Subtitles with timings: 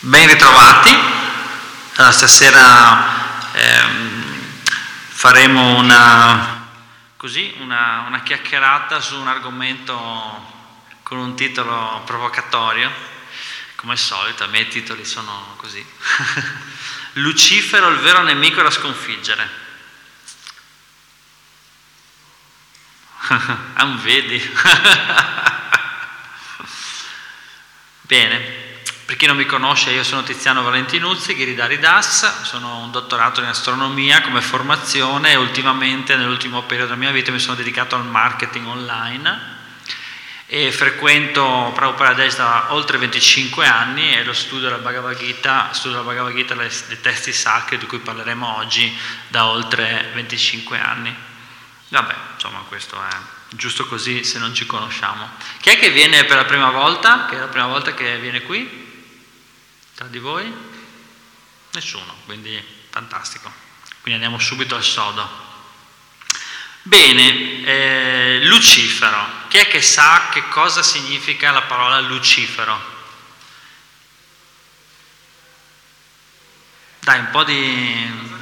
[0.00, 0.94] Ben ritrovati,
[2.12, 4.50] stasera ehm,
[5.08, 6.68] faremo una,
[7.16, 10.54] così, una, una chiacchierata su un argomento
[11.02, 12.92] con un titolo provocatorio,
[13.76, 15.84] come al solito, i titoli sono così.
[17.14, 19.48] Lucifero, il vero nemico da sconfiggere.
[23.28, 24.38] ah, vedi.
[28.02, 28.55] Bene.
[29.16, 33.46] Per chi non mi conosce, io sono Tiziano Valentinuzzi, Ghiridari DAS, sono un dottorato in
[33.46, 38.66] astronomia come formazione e ultimamente, nell'ultimo periodo della mia vita, mi sono dedicato al marketing
[38.66, 39.54] online
[40.44, 46.10] e frequento Prabhupada da oltre 25 anni e lo studio della Bhagavad Gita, studio della
[46.10, 48.94] Bhagavad Gita, dei testi sacri di cui parleremo oggi,
[49.28, 51.16] da oltre 25 anni.
[51.88, 53.16] Vabbè, insomma, questo è
[53.48, 55.30] giusto così se non ci conosciamo.
[55.62, 57.24] Chi è che viene per la prima volta?
[57.24, 58.84] Che è la prima volta che viene qui?
[59.96, 60.52] Tra di voi?
[61.72, 63.50] Nessuno, quindi fantastico.
[64.02, 65.26] Quindi andiamo subito al sodo.
[66.82, 69.26] Bene, eh, Lucifero.
[69.48, 72.78] Chi è che sa che cosa significa la parola Lucifero?
[77.00, 78.34] Dai, un po' di...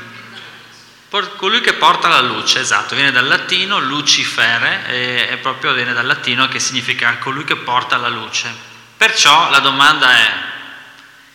[1.36, 6.48] Colui che porta la luce, esatto, viene dal latino lucifere e, proprio viene dal latino
[6.48, 8.52] che significa colui che porta la luce.
[8.96, 10.53] Perciò la domanda è,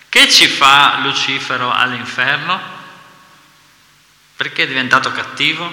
[0.09, 2.59] che ci fa Lucifero all'inferno?
[4.35, 5.71] Perché è diventato cattivo?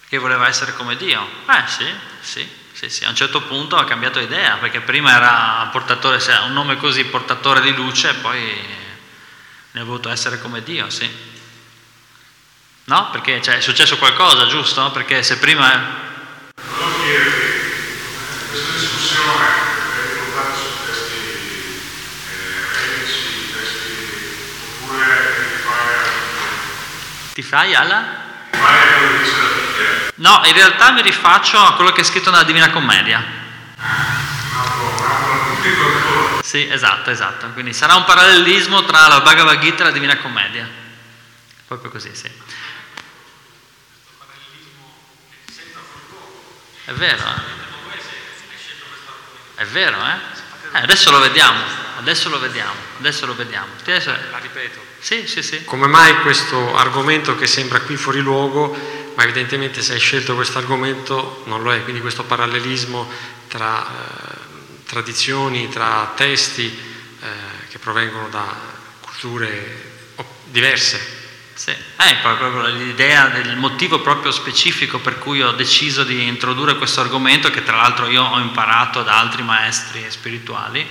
[0.00, 1.28] Perché voleva essere come Dio?
[1.46, 1.86] Eh sì,
[2.20, 3.04] sì, sì, sì.
[3.04, 7.60] A un certo punto ha cambiato idea, perché prima era portatore, un nome così, portatore
[7.60, 8.78] di luce, poi
[9.72, 11.08] ne ha voluto essere come Dio, sì.
[12.84, 13.10] No?
[13.10, 14.90] Perché cioè, è successo qualcosa, giusto?
[14.90, 16.08] Perché se prima
[27.32, 28.04] Ti fai alla?
[30.16, 33.24] No, in realtà mi rifaccio a quello che è scritto nella Divina Commedia.
[36.42, 37.48] Sì, esatto, esatto.
[37.50, 40.68] Quindi sarà un parallelismo tra la Bhagavad Gita e la Divina Commedia.
[41.66, 42.28] Proprio così, sì.
[46.84, 47.59] È vero, eh?
[49.60, 50.78] È vero, eh?
[50.78, 51.62] eh adesso lo vediamo,
[51.98, 53.66] adesso lo vediamo, adesso lo vediamo.
[53.78, 54.10] Adesso...
[54.30, 54.80] La ripeto.
[54.98, 55.64] Sì, sì, sì.
[55.64, 58.74] Come mai questo argomento che sembra qui fuori luogo,
[59.14, 63.06] ma evidentemente se hai scelto questo argomento non lo è, quindi questo parallelismo
[63.48, 66.64] tra eh, tradizioni, tra testi
[67.20, 67.26] eh,
[67.68, 68.56] che provengono da
[69.02, 71.19] culture diverse.
[71.60, 77.02] Sì, è proprio l'idea del motivo proprio specifico per cui ho deciso di introdurre questo
[77.02, 80.88] argomento che tra l'altro io ho imparato da altri maestri spirituali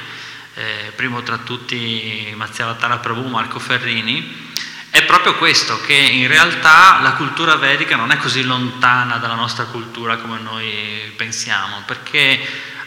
[0.53, 4.51] eh, primo tra tutti Mazziavatara Prabhu, Marco Ferrini,
[4.91, 9.63] è proprio questo, che in realtà la cultura vedica non è così lontana dalla nostra
[9.63, 12.39] cultura come noi pensiamo, perché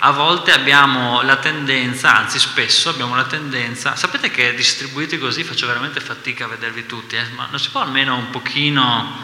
[0.04, 5.68] a volte abbiamo la tendenza, anzi spesso abbiamo la tendenza, sapete che distribuiti così faccio
[5.68, 7.24] veramente fatica a vedervi tutti, eh?
[7.36, 9.16] ma non si può almeno un pochino,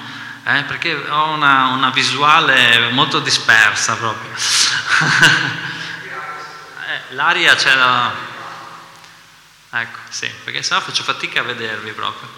[0.44, 0.62] eh?
[0.68, 4.30] perché ho una, una visuale molto dispersa proprio.
[6.86, 8.14] eh, l'aria c'è la...
[9.70, 12.28] Ecco, sì, perché sennò faccio fatica a vedervi proprio.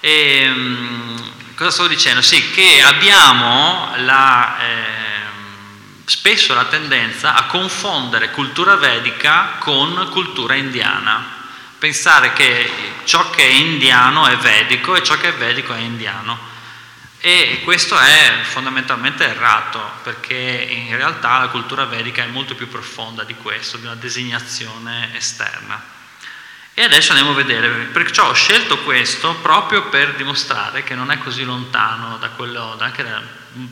[0.00, 2.22] E, um, cosa stavo dicendo?
[2.22, 5.21] Sì, che abbiamo la, eh,
[6.04, 11.40] spesso la tendenza a confondere cultura vedica con cultura indiana.
[11.78, 12.70] Pensare che
[13.04, 16.50] ciò che è indiano è vedico e ciò che è vedico è indiano.
[17.18, 23.22] E questo è fondamentalmente errato, perché in realtà la cultura vedica è molto più profonda
[23.22, 25.80] di questo, di una designazione esterna.
[26.74, 31.18] E adesso andiamo a vedere, perciò ho scelto questo proprio per dimostrare che non è
[31.18, 33.20] così lontano da quello, anche da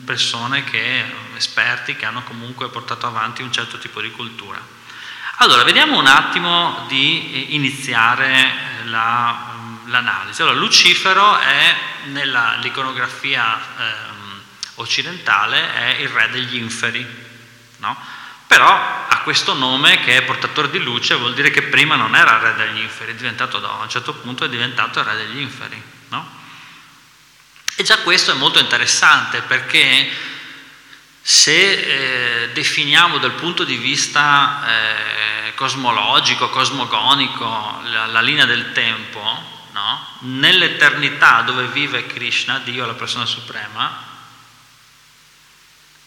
[0.05, 1.03] persone che,
[1.35, 4.59] esperti, che hanno comunque portato avanti un certo tipo di cultura.
[5.37, 8.53] Allora, vediamo un attimo di iniziare
[8.83, 9.55] la,
[9.85, 10.43] l'analisi.
[10.43, 13.93] Allora, Lucifero è nell'iconografia eh,
[14.75, 17.03] occidentale è il re degli inferi,
[17.77, 17.97] no?
[18.51, 22.37] Però ha questo nome che è portatore di luce, vuol dire che prima non era
[22.37, 25.81] re degli inferi, è diventato da un certo punto è diventato re degli inferi.
[26.09, 26.29] No?
[27.77, 30.09] E già questo è molto interessante perché
[31.21, 39.21] se eh, definiamo dal punto di vista eh, cosmologico, cosmogonico, la, la linea del tempo,
[39.71, 40.07] no?
[40.23, 44.09] nell'eternità dove vive Krishna, Dio, la persona suprema,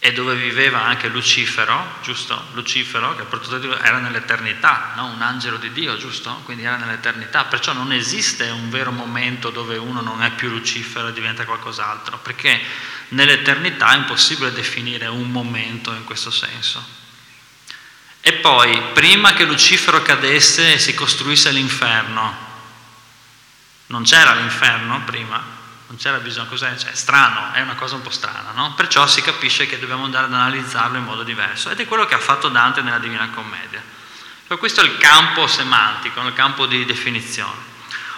[0.05, 2.49] e dove viveva anche Lucifero, giusto?
[2.53, 5.07] Lucifero, che il prototipo era nell'eternità, no?
[5.07, 6.41] un angelo di Dio, giusto?
[6.43, 11.07] Quindi era nell'eternità, perciò non esiste un vero momento dove uno non è più Lucifero
[11.07, 12.61] e diventa qualcos'altro, perché
[13.09, 16.85] nell'eternità è impossibile definire un momento in questo senso.
[18.21, 22.31] E poi, prima che Lucifero cadesse e si costruisse l'inferno,
[23.87, 25.54] non c'era l'inferno prima?
[25.87, 26.75] Non c'era bisogno, cos'è?
[26.77, 28.73] Cioè, è strano, è una cosa un po' strana, no?
[28.73, 32.15] Perciò si capisce che dobbiamo andare ad analizzarlo in modo diverso ed è quello che
[32.15, 33.81] ha fatto Dante nella Divina Commedia.
[34.47, 37.73] Però questo è il campo semantico, il campo di definizione.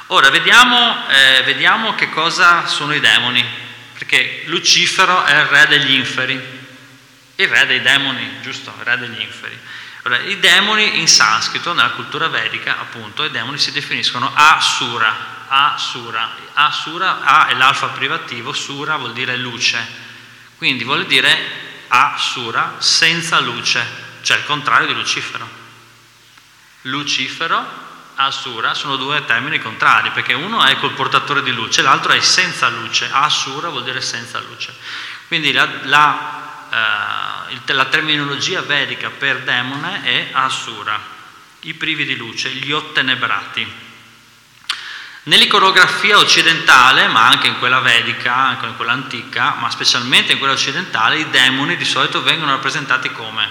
[0.08, 3.46] Ora vediamo, eh, vediamo che cosa sono i demoni,
[3.94, 6.34] perché Lucifero è il re degli inferi,
[7.36, 8.74] il re dei demoni, giusto?
[8.78, 9.60] Il re degli inferi.
[10.04, 16.30] Ora, I demoni in sanscrito, nella cultura vedica, appunto, i demoni si definiscono asura, Asura.
[16.54, 20.06] Asura, A è l'alfa privativo, Sura vuol dire luce.
[20.58, 23.86] Quindi vuol dire Asura senza luce,
[24.22, 25.48] cioè il contrario di Lucifero.
[26.82, 27.86] Lucifero,
[28.16, 32.68] Asura sono due termini contrari, perché uno è col portatore di luce, l'altro è senza
[32.70, 33.08] luce.
[33.12, 34.76] Asura vuol dire senza luce.
[35.28, 41.00] Quindi la, la, eh, la terminologia vedica per demone è Asura,
[41.62, 43.86] i privi di luce, gli ottenebrati.
[45.28, 50.54] Nell'iconografia occidentale, ma anche in quella vedica, anche in quella antica, ma specialmente in quella
[50.54, 53.46] occidentale, i demoni di solito vengono rappresentati come?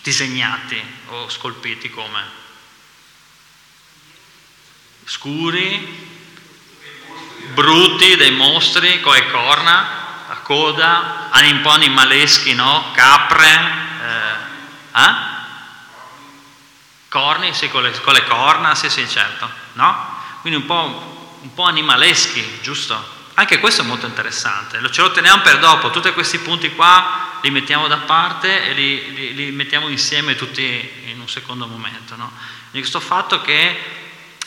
[0.00, 2.22] Disegnati o scolpiti come?
[5.04, 6.08] Scuri,
[7.52, 9.88] brutti, dei mostri, con le corna,
[10.28, 12.90] la coda, un po' animaleschi, no?
[12.94, 13.48] Capre,
[14.94, 14.98] eh?
[14.98, 15.14] eh?
[17.10, 20.13] Corni, sì, con le, con le corna, sì, sì, certo, no?
[20.44, 23.12] Quindi un po', un po', animaleschi, giusto?
[23.32, 27.48] Anche questo è molto interessante, ce lo teniamo per dopo, tutti questi punti qua li
[27.48, 30.62] mettiamo da parte e li, li, li mettiamo insieme tutti
[31.06, 32.14] in un secondo momento.
[32.16, 32.30] No?
[32.70, 33.74] Questo fatto che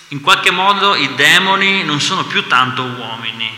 [0.09, 3.51] in qualche modo i demoni non sono più tanto uomini,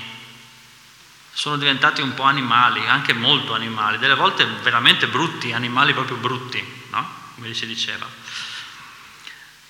[1.34, 6.66] sono diventati un po' animali, anche molto animali, delle volte veramente brutti, animali proprio brutti,
[6.92, 7.06] no?
[7.36, 8.08] come si diceva.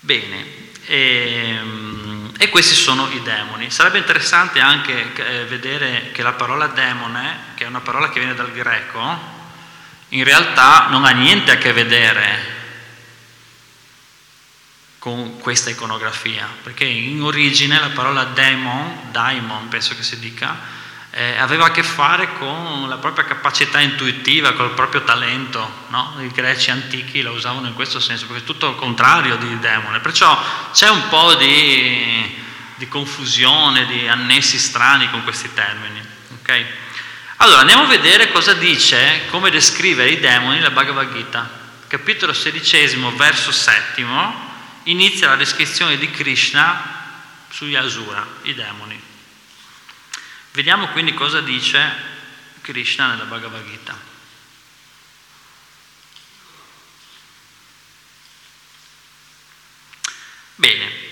[0.01, 3.69] Bene, e, ehm, e, questi sono i demoni.
[3.69, 8.35] Sarebbe interessante anche eh, vedere che la parola demone, che è una parola che viene
[8.35, 9.37] dal greco,
[10.09, 12.57] in realtà non ha niente a che vedere
[14.99, 20.77] con questa iconografia, perché in origine la parola demon, daimon penso che si dica,
[21.11, 25.85] eh, aveva a che fare con la propria capacità intuitiva, con il proprio talento.
[25.87, 26.15] No?
[26.19, 29.99] I greci antichi la usavano in questo senso, perché è tutto il contrario di demone.
[29.99, 30.37] Perciò
[30.71, 32.37] c'è un po' di,
[32.75, 35.99] di confusione, di annessi strani con questi termini.
[36.41, 36.65] Okay?
[37.37, 41.57] Allora andiamo a vedere cosa dice, come descrivere i demoni la Bhagavad Gita.
[41.87, 44.47] Capitolo XVI, verso settimo,
[44.83, 46.97] inizia la descrizione di Krishna
[47.49, 49.08] sugli Asura, i demoni.
[50.51, 51.79] Vediamo quindi cosa dice
[52.61, 53.97] Krishna nella Bhagavad Gita.
[60.55, 61.07] Bene.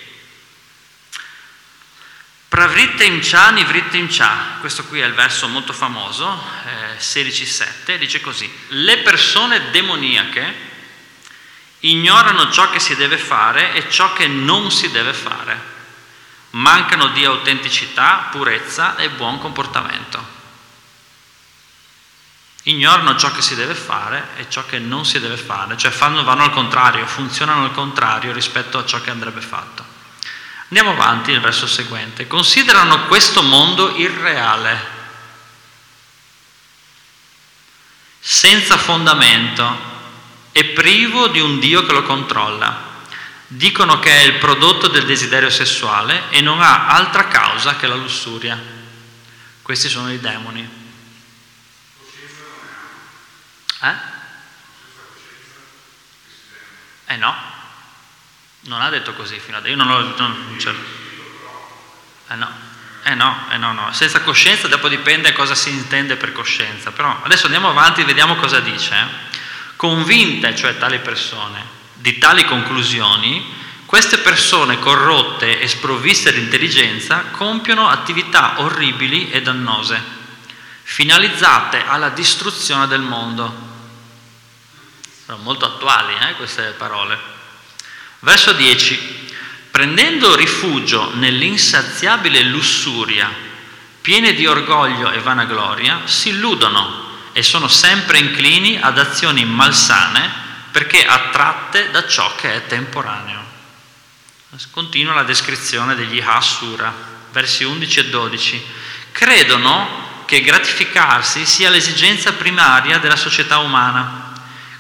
[2.47, 8.51] Pravrittim cha nivrittim cha, questo qui è il verso molto famoso, eh, 16.7, dice così,
[8.69, 10.65] le persone demoniache
[11.81, 15.76] ignorano ciò che si deve fare e ciò che non si deve fare
[16.51, 20.35] mancano di autenticità, purezza e buon comportamento.
[22.63, 26.23] Ignorano ciò che si deve fare e ciò che non si deve fare, cioè fanno,
[26.23, 29.85] vanno al contrario, funzionano al contrario rispetto a ciò che andrebbe fatto.
[30.69, 32.27] Andiamo avanti nel verso seguente.
[32.27, 34.95] Considerano questo mondo irreale,
[38.19, 39.95] senza fondamento
[40.51, 42.86] e privo di un Dio che lo controlla
[43.49, 47.95] Dicono che è il prodotto del desiderio sessuale e non ha altra causa che la
[47.95, 48.61] lussuria.
[49.61, 50.69] Questi sono i demoni.
[53.81, 54.16] Eh?
[57.06, 57.33] Eh no,
[58.61, 59.75] non ha detto così fino adesso.
[59.77, 60.13] Io non l'ho.
[60.18, 60.73] Non, cioè,
[62.30, 62.51] eh no,
[63.04, 63.94] eh no, eh no, no.
[63.94, 66.92] Senza coscienza, dopo dipende cosa si intende per coscienza.
[66.92, 68.94] Però adesso andiamo avanti e vediamo cosa dice.
[68.94, 69.35] Eh?
[69.77, 71.63] Convinte, cioè tali persone,
[71.97, 80.01] di tali conclusioni, queste persone corrotte e sprovviste di intelligenza compiono attività orribili e dannose,
[80.83, 83.66] finalizzate alla distruzione del mondo.
[85.25, 87.18] Sono molto attuali eh, queste parole.
[88.19, 89.25] Verso 10.
[89.71, 93.31] Prendendo rifugio nell'insaziabile lussuria,
[94.01, 100.46] piene di orgoglio e vanagloria, si illudono e sono sempre inclini ad azioni malsane
[100.77, 103.41] perché attratte da ciò che è temporaneo.
[104.69, 106.93] Continua la descrizione degli Asura,
[107.31, 108.65] versi 11 e 12.
[109.11, 114.33] Credono che gratificarsi sia l'esigenza primaria della società umana,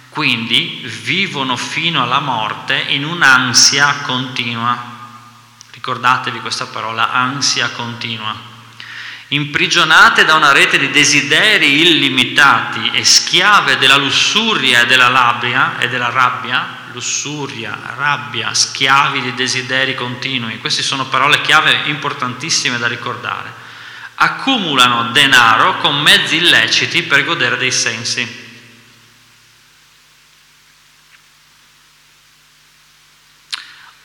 [0.09, 4.77] quindi vivono fino alla morte in un'ansia continua.
[5.71, 8.56] Ricordatevi questa parola, ansia continua
[9.29, 15.89] imprigionate da una rete di desideri illimitati e schiave della lussuria e della rabbia, e
[15.89, 20.59] della rabbia, lussuria, rabbia, schiavi di desideri continui.
[20.59, 23.53] Queste sono parole chiave importantissime da ricordare.
[24.15, 28.45] Accumulano denaro con mezzi illeciti per godere dei sensi.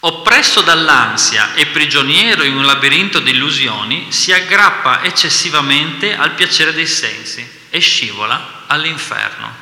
[0.04, 6.88] Oppresso dall'ansia e prigioniero in un labirinto di illusioni, si aggrappa eccessivamente al piacere dei
[6.88, 9.54] sensi e scivola all'inferno.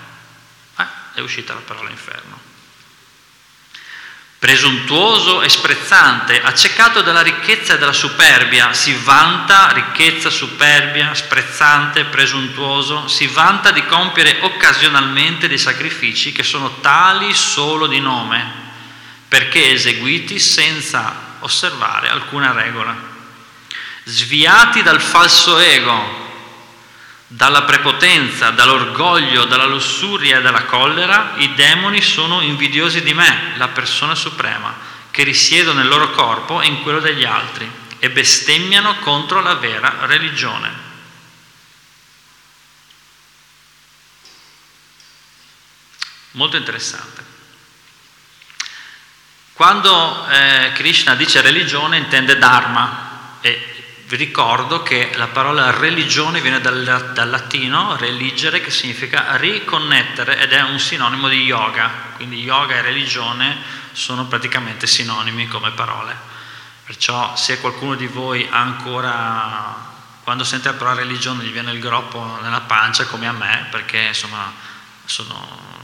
[0.78, 2.40] Eh, è uscita la parola inferno.
[4.38, 13.09] Presuntuoso e sprezzante, accecato dalla ricchezza e dalla superbia, si vanta, ricchezza, superbia, sprezzante, presuntuoso,
[13.09, 18.60] si vanta di compiere occasionalmente dei sacrifici che sono tali solo di nome,
[19.30, 22.96] perché eseguiti senza osservare alcuna regola.
[24.02, 26.02] Sviati dal falso ego,
[27.28, 33.68] dalla prepotenza, dall'orgoglio, dalla lussuria e dalla collera, i demoni sono invidiosi di me, la
[33.68, 34.75] persona suprema,
[35.12, 37.70] che risiedo nel loro corpo e in quello degli altri,
[38.00, 40.88] e bestemmiano contro la vera religione.
[46.32, 47.39] Molto interessante.
[49.61, 56.62] Quando eh, Krishna dice religione intende dharma e vi ricordo che la parola religione viene
[56.62, 62.76] dal, dal, latino religere che significa riconnettere ed è un sinonimo di yoga, quindi yoga
[62.76, 63.59] e religione
[63.93, 66.17] sono praticamente sinonimi come parole.
[66.87, 69.76] Perciò se qualcuno di voi ha ancora,
[70.23, 73.99] quando sente la parola religione gli viene il groppo nella pancia come a me, perché
[73.99, 74.50] insomma
[75.05, 75.79] sono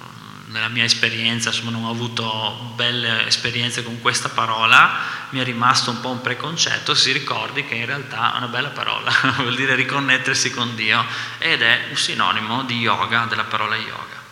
[0.47, 4.99] nella mia esperienza, insomma, non ho avuto belle esperienze con questa parola,
[5.31, 8.69] mi è rimasto un po' un preconcetto, si ricordi che in realtà è una bella
[8.69, 11.05] parola, vuol dire riconnettersi con Dio
[11.39, 14.25] ed è un sinonimo di yoga, della parola yoga.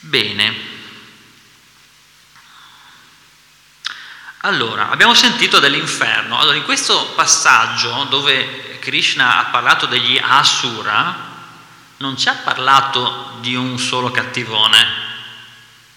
[0.00, 0.76] Bene.
[4.42, 6.38] Allora, abbiamo sentito dell'inferno.
[6.38, 11.27] Allora, in questo passaggio dove Krishna ha parlato degli asura,
[11.98, 14.86] non ci ha parlato di un solo cattivone,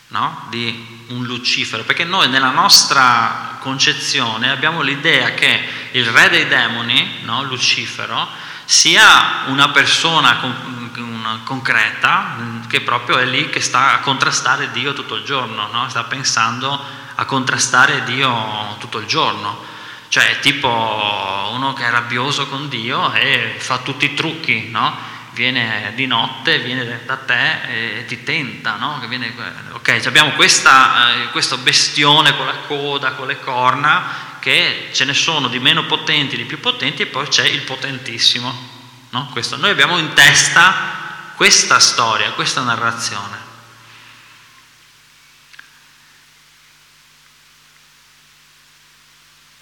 [0.08, 0.46] no?
[0.50, 7.20] di un Lucifero, perché noi nella nostra concezione abbiamo l'idea che il re dei demoni,
[7.24, 7.44] no?
[7.44, 8.28] Lucifero,
[8.66, 12.36] sia una persona con, una concreta
[12.68, 15.88] che proprio è lì che sta a contrastare Dio tutto il giorno, no?
[15.90, 16.80] sta pensando
[17.16, 19.70] a contrastare Dio tutto il giorno.
[20.08, 25.11] Cioè tipo uno che è rabbioso con Dio e fa tutti i trucchi, no?
[25.34, 29.02] Viene di notte, viene da te e ti tenta, no?
[29.08, 29.34] Viene,
[29.72, 35.14] ok, abbiamo questa, eh, questo bestione con la coda, con le corna, che ce ne
[35.14, 38.70] sono di meno potenti, di più potenti, e poi c'è il potentissimo.
[39.12, 39.34] No?
[39.58, 43.50] Noi abbiamo in testa questa storia, questa narrazione.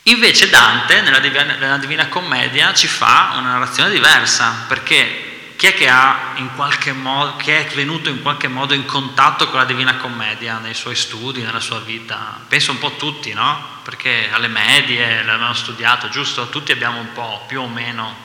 [0.04, 5.29] Invece Dante, nella Divina, nella Divina Commedia, ci fa una narrazione diversa, perché
[5.60, 9.98] chi è che, modo, che è venuto in qualche modo in contatto con la Divina
[9.98, 12.40] Commedia nei suoi studi, nella sua vita?
[12.48, 13.82] Penso un po' tutti, no?
[13.84, 16.48] Perché alle medie l'abbiamo studiato, giusto?
[16.48, 18.16] Tutti abbiamo un po', più o meno,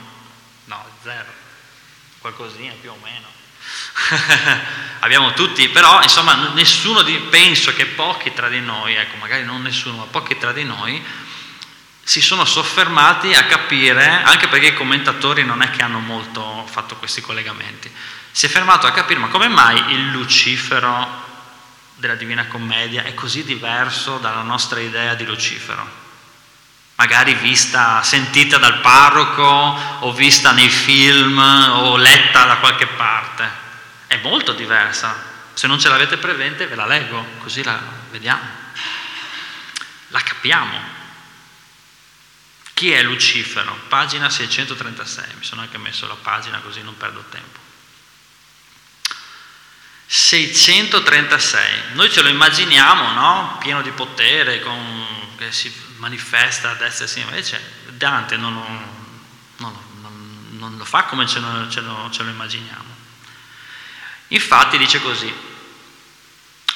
[0.66, 1.26] no, zero,
[2.20, 3.26] qualcosina più o meno.
[5.00, 9.60] abbiamo tutti, però insomma nessuno di, penso che pochi tra di noi, ecco magari non
[9.60, 11.04] nessuno, ma pochi tra di noi
[12.04, 16.96] si sono soffermati a capire, anche perché i commentatori non è che hanno molto fatto
[16.96, 17.90] questi collegamenti,
[18.30, 21.22] si è fermato a capire ma come mai il Lucifero
[21.94, 26.02] della Divina Commedia è così diverso dalla nostra idea di Lucifero?
[26.96, 29.42] Magari vista, sentita dal parroco
[30.00, 33.48] o vista nei film o letta da qualche parte.
[34.06, 35.32] È molto diversa.
[35.54, 37.80] Se non ce l'avete presente ve la leggo, così la
[38.10, 38.42] vediamo.
[40.08, 40.93] La capiamo.
[42.74, 43.78] Chi è Lucifero?
[43.86, 47.60] Pagina 636, mi sono anche messo la pagina così non perdo tempo.
[50.06, 53.58] 636, noi ce lo immaginiamo, no?
[53.60, 58.54] Pieno di potere, con, che si manifesta a destra e a sinistra, invece Dante non,
[59.56, 62.92] non, non, non lo fa come ce lo, ce lo, ce lo immaginiamo.
[64.28, 65.32] Infatti dice così,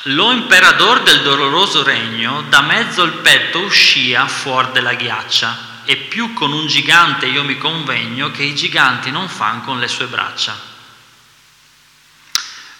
[0.03, 6.35] lo imperador del doloroso regno da mezzo il petto uscia fuori della ghiaccia e più
[6.35, 10.55] con un gigante io mi convegno che i giganti non fan con le sue braccia.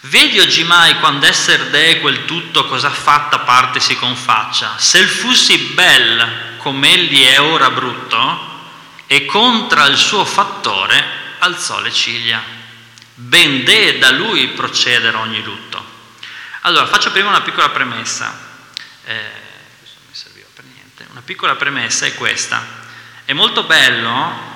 [0.01, 5.09] Vedi oggi mai quando esser de quel tutto cosa fatta parte si confaccia, se il
[5.09, 8.67] fussi bel come egli è ora brutto,
[9.07, 11.03] e contra il suo fattore
[11.39, 12.43] alzò le ciglia.
[13.15, 15.83] Ben de da lui procedere ogni lutto.
[16.61, 18.39] Allora, faccio prima una piccola premessa.
[19.05, 19.47] Eh.
[21.11, 22.87] Una piccola premessa è questa.
[23.29, 24.47] È molto bello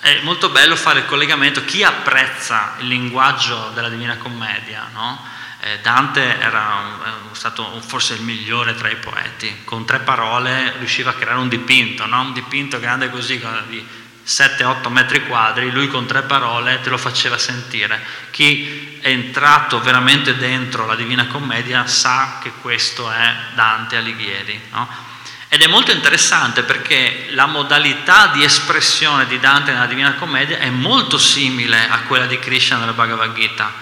[0.00, 5.22] è molto bello fare il collegamento, chi apprezza il linguaggio della Divina Commedia, no?
[5.60, 6.98] eh, Dante era
[7.28, 11.48] un, stato forse il migliore tra i poeti, con tre parole riusciva a creare un
[11.48, 12.22] dipinto, no?
[12.22, 13.86] un dipinto grande così, di
[14.26, 18.02] 7-8 metri quadri, lui con tre parole te lo faceva sentire.
[18.32, 24.60] Chi è entrato veramente dentro la Divina Commedia sa che questo è Dante Alighieri.
[24.72, 25.06] No?
[25.50, 30.68] Ed è molto interessante perché la modalità di espressione di Dante nella Divina Commedia è
[30.68, 33.72] molto simile a quella di Krishna nella Bhagavad Gita,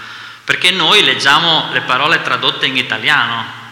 [0.44, 3.64] perché noi leggiamo le parole tradotte in italiano.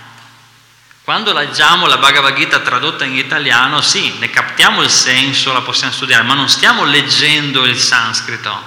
[1.04, 5.92] Quando leggiamo la Bhagavad Gita tradotta in italiano, sì, ne captiamo il senso, la possiamo
[5.92, 8.60] studiare, ma non stiamo leggendo il sanscrito,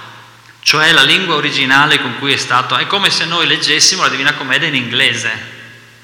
[0.62, 2.76] cioè la lingua originale con cui è stato.
[2.76, 5.56] È come se noi leggessimo la Divina Commedia in inglese.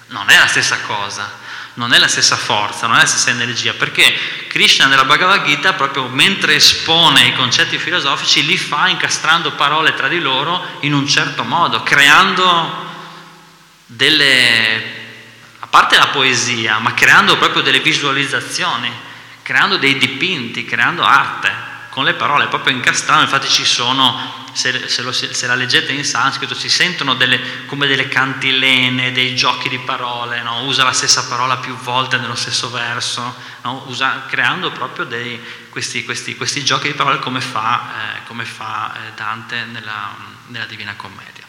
[0.08, 1.42] Non è la stessa cosa
[1.74, 4.16] non è la stessa forza, non è la stessa energia, perché
[4.48, 10.08] Krishna nella Bhagavad Gita, proprio mentre espone i concetti filosofici, li fa incastrando parole tra
[10.08, 12.92] di loro in un certo modo, creando
[13.86, 14.84] delle,
[15.58, 18.90] a parte la poesia, ma creando proprio delle visualizzazioni,
[19.42, 25.02] creando dei dipinti, creando arte con le parole, proprio incastrando, infatti ci sono se, se,
[25.02, 29.78] lo, se, la leggete in sanscrito si sentono delle, come delle cantilene, dei giochi di
[29.78, 30.64] parole, no?
[30.64, 33.84] usa la stessa parola più volte nello stesso verso, no?
[33.86, 35.40] usa, creando proprio dei,
[35.70, 40.16] questi, questi, questi, giochi di parole come fa, eh, come fa eh, Dante nella,
[40.48, 41.44] nella Divina Commedia.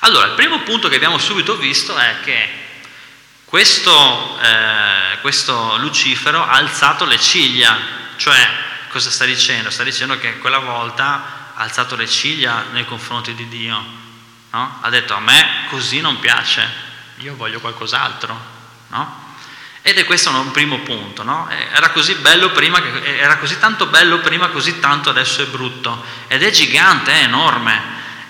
[0.00, 2.48] Allora, il primo punto che abbiamo subito visto è che
[3.44, 7.76] questo, eh, questo, Lucifero ha alzato le ciglia,
[8.14, 9.70] cioè cosa sta dicendo?
[9.70, 13.82] Sta dicendo che quella volta ha alzato le ciglia nei confronti di Dio,
[14.50, 14.78] no?
[14.80, 16.68] ha detto a me così non piace,
[17.18, 18.58] io voglio qualcos'altro.
[18.88, 19.28] No?
[19.82, 21.48] Ed è questo un primo punto, no?
[21.48, 26.42] era così bello prima, era così tanto bello prima, così tanto adesso è brutto, ed
[26.42, 27.80] è gigante, è enorme,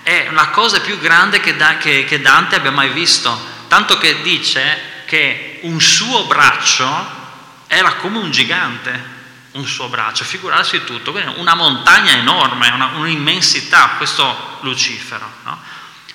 [0.03, 4.21] è una cosa più grande che, da, che, che Dante abbia mai visto, tanto che
[4.21, 7.19] dice che un suo braccio
[7.67, 9.19] era come un gigante,
[9.51, 15.29] un suo braccio, figurarsi tutto, quindi una montagna enorme, una, un'immensità, questo Lucifero.
[15.43, 15.59] No?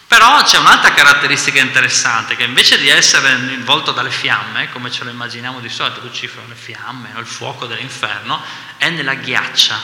[0.07, 5.11] Però c'è un'altra caratteristica interessante, che invece di essere involto dalle fiamme, come ce lo
[5.11, 8.40] immaginiamo di solito, Lucifero le fiamme, il fuoco dell'inferno,
[8.79, 9.79] è nella ghiaccia,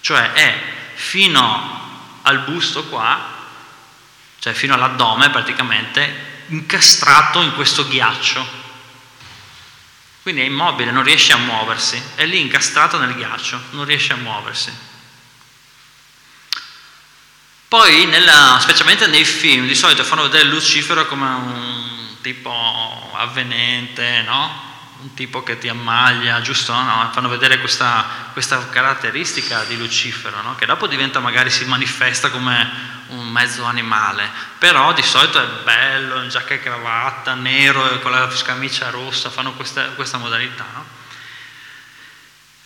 [0.00, 0.62] cioè è
[0.94, 3.40] fino al busto qua,
[4.38, 8.60] cioè fino all'addome praticamente, incastrato in questo ghiaccio
[10.22, 14.16] quindi è immobile, non riesce a muoversi, è lì incastrato nel ghiaccio, non riesce a
[14.16, 14.72] muoversi.
[17.66, 24.71] Poi, nella, specialmente nei film, di solito fanno vedere Lucifero come un tipo avvenente, no?
[25.02, 26.72] Un tipo che ti ammaglia, giusto?
[26.72, 27.10] No?
[27.12, 30.54] Fanno vedere questa, questa caratteristica di Lucifero, no?
[30.54, 36.22] che dopo diventa magari si manifesta come un mezzo animale, però di solito è bello,
[36.22, 40.64] in giacca e cravatta, nero con la scamicia rossa, fanno questa, questa modalità.
[40.72, 40.84] No?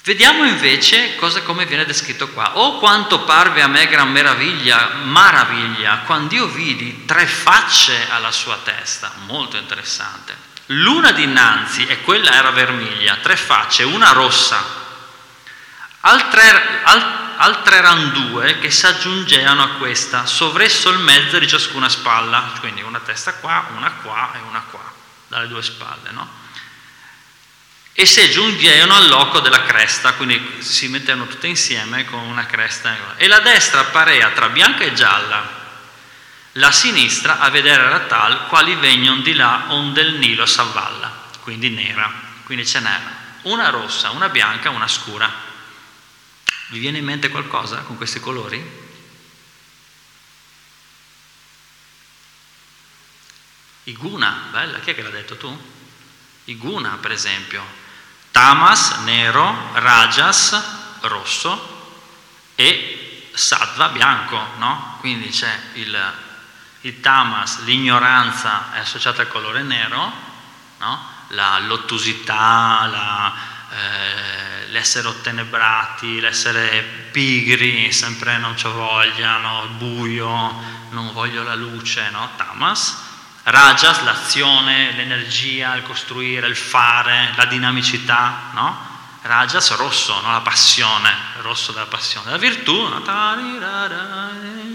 [0.04, 2.58] Vediamo invece cosa, come viene descritto qua.
[2.58, 8.56] Oh quanto parve a me gran meraviglia, maraviglia, quando io vidi tre facce alla sua
[8.62, 10.54] testa, molto interessante.
[10.66, 14.64] L'una dinanzi, e quella era vermiglia, tre facce, una rossa,
[16.00, 21.88] altre, al, altre erano due che si aggiungevano a questa, sovresso il mezzo di ciascuna
[21.88, 24.92] spalla, quindi una testa qua, una qua e una qua,
[25.28, 26.44] dalle due spalle, no?
[27.92, 32.94] E si aggiungevano al loco della cresta, quindi si mettevano tutte insieme con una cresta.
[33.16, 35.65] E la destra apparea tra bianca e gialla,
[36.56, 41.70] la sinistra a vedere era tal quali vengono di là onde il Nilo s'avvalla, quindi
[41.70, 42.12] nera,
[42.44, 45.30] quindi ce n'era una rossa, una bianca, una scura.
[46.68, 48.84] Vi viene in mente qualcosa con questi colori?
[53.84, 55.74] Iguna, bella, chi è che l'ha detto tu?
[56.44, 57.64] Iguna, per esempio.
[58.32, 60.60] Tamas, nero, Rajas,
[61.02, 61.74] rosso
[62.56, 64.96] e sattva bianco, no?
[65.00, 66.14] Quindi c'è il,
[66.86, 70.12] il tamas, l'ignoranza è associata al colore nero,
[70.78, 71.14] no?
[71.30, 73.34] la l'ottusità, la,
[73.70, 79.64] eh, l'essere ottenebrati, l'essere pigri, sempre non c'ho voglia, no?
[79.64, 82.30] il buio, non voglio la luce, no?
[82.36, 83.02] tamas.
[83.42, 88.94] Rajas, l'azione, l'energia, il costruire, il fare, la dinamicità, no?
[89.22, 90.32] Rajas rosso, no?
[90.32, 92.30] la passione, rosso della passione.
[92.30, 93.02] La virtù, no?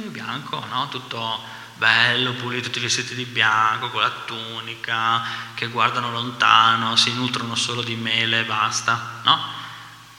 [0.09, 0.87] bianco, no?
[0.89, 5.23] tutto bello, pulito, tutti vestiti di bianco, con la tunica,
[5.55, 9.43] che guardano lontano, si nutrono solo di mele e basta, no?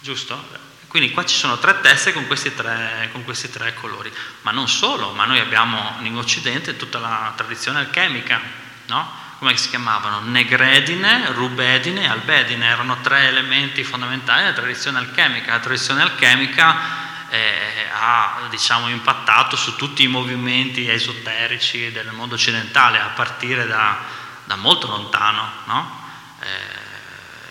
[0.01, 0.45] Giusto?
[0.89, 4.69] Quindi qua ci sono tre teste con questi tre, con questi tre colori, ma non
[4.69, 8.41] solo, ma noi abbiamo in Occidente tutta la tradizione alchemica,
[8.87, 9.21] no?
[9.39, 10.21] come si chiamavano?
[10.21, 15.53] Negredine, rubedine e albedine, erano tre elementi fondamentali della tradizione alchemica.
[15.53, 17.02] La tradizione alchemica
[17.33, 23.97] eh, ha diciamo, impattato su tutti i movimenti esoterici del mondo occidentale, a partire da,
[24.45, 26.05] da molto lontano, no?
[26.41, 26.47] eh,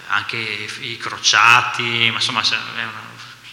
[0.10, 2.44] anche i, i, crociati, ma insomma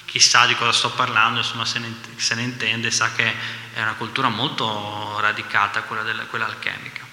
[0.05, 3.35] chi sa di cosa sto parlando, insomma, se, ne, se ne intende, sa che
[3.73, 7.07] è una cultura molto radicata quella, del, quella alchemica.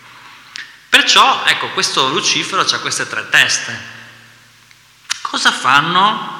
[0.89, 3.93] Perciò, ecco, questo Lucifero ha queste tre teste.
[5.21, 6.34] Cosa fanno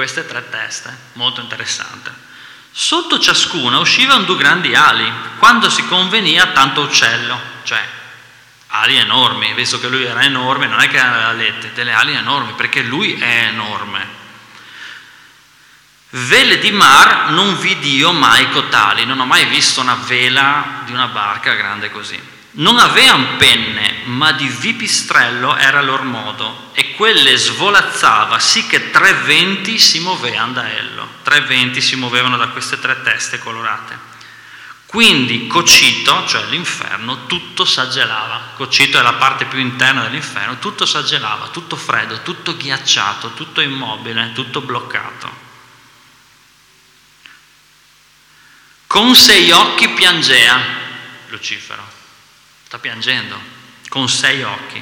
[0.00, 0.96] queste tre teste?
[1.12, 2.10] Molto interessante.
[2.70, 7.86] Sotto ciascuna uscivano due grandi ali, quando si convenia tanto uccello, cioè
[8.68, 12.52] ali enormi, visto che lui era enorme, non è che aveva alette, delle ali enormi,
[12.52, 14.08] perché lui è enorme.
[16.08, 20.92] Vele di mar non vidi io mai cotali, non ho mai visto una vela di
[20.92, 22.18] una barca grande così.
[22.52, 29.14] Non avevano penne, ma di vipistrello era lor modo, e quelle svolazzava sì che tre
[29.14, 31.08] venti si muovevano da ello.
[31.22, 34.08] Tre venti si muovevano da queste tre teste colorate.
[34.86, 38.54] Quindi Cocito, cioè l'inferno, tutto s'aggelava.
[38.56, 44.32] Cocito è la parte più interna dell'inferno, tutto s'aggelava, tutto freddo, tutto ghiacciato, tutto immobile,
[44.34, 45.48] tutto bloccato.
[48.88, 50.60] Con sei occhi piangea
[51.28, 51.98] Lucifero
[52.70, 53.36] sta piangendo,
[53.88, 54.80] con sei occhi.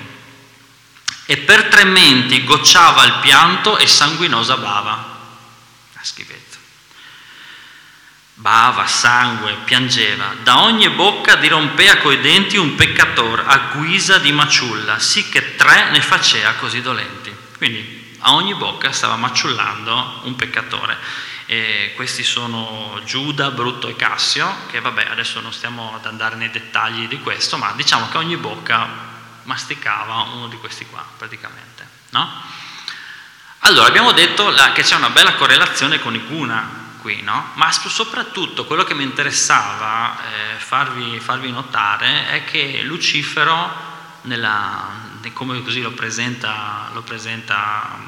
[1.24, 5.16] E per tre menti gocciava il pianto e sanguinosa bava.
[5.94, 6.59] La schifezza.
[8.35, 10.35] Bava, sangue, piangeva.
[10.42, 15.90] Da ogni bocca dirompea coi denti un peccator a guisa di maciulla, sì che tre
[15.90, 17.35] ne facea così dolenti.
[17.57, 20.98] Quindi a ogni bocca stava maciullando un peccatore.
[21.50, 26.50] E questi sono Giuda, Brutto e Cassio, che vabbè adesso non stiamo ad andare nei
[26.50, 28.87] dettagli di questo, ma diciamo che ogni bocca
[29.44, 31.88] masticava uno di questi qua praticamente.
[32.11, 32.30] No?
[33.61, 37.52] Allora abbiamo detto che c'è una bella correlazione con Iguna qui, no?
[37.54, 43.74] ma soprattutto quello che mi interessava eh, farvi, farvi, notare è che Lucifero,
[44.22, 44.87] nella,
[45.32, 47.98] come così lo presenta, lo presenta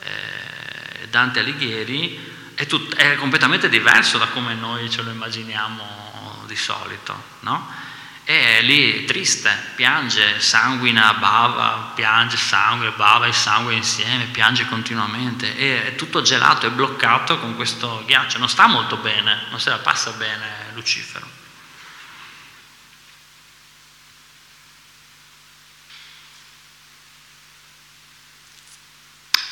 [0.00, 6.56] eh, Dante Alighieri, è, tut- è, completamente diverso da come noi ce lo immaginiamo di
[6.56, 7.82] solito, no?
[8.24, 15.94] È lì triste, piange, sanguina, bava, piange, sangue, bava e sangue insieme, piange continuamente, è
[15.94, 20.12] tutto gelato, è bloccato con questo ghiaccio, non sta molto bene, non se la passa
[20.12, 21.42] bene Lucifero.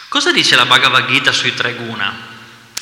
[0.09, 2.32] Cosa dice la Bhagavad Gita sui tre guna?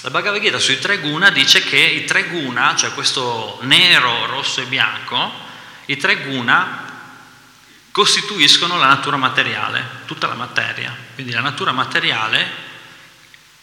[0.02, 4.62] La Bhagavad Gita sui tre guna dice che i tre guna, cioè questo nero, rosso
[4.62, 5.30] e bianco,
[5.86, 6.88] i tre guna
[7.90, 10.96] costituiscono la natura materiale, tutta la materia.
[11.12, 12.50] Quindi la natura materiale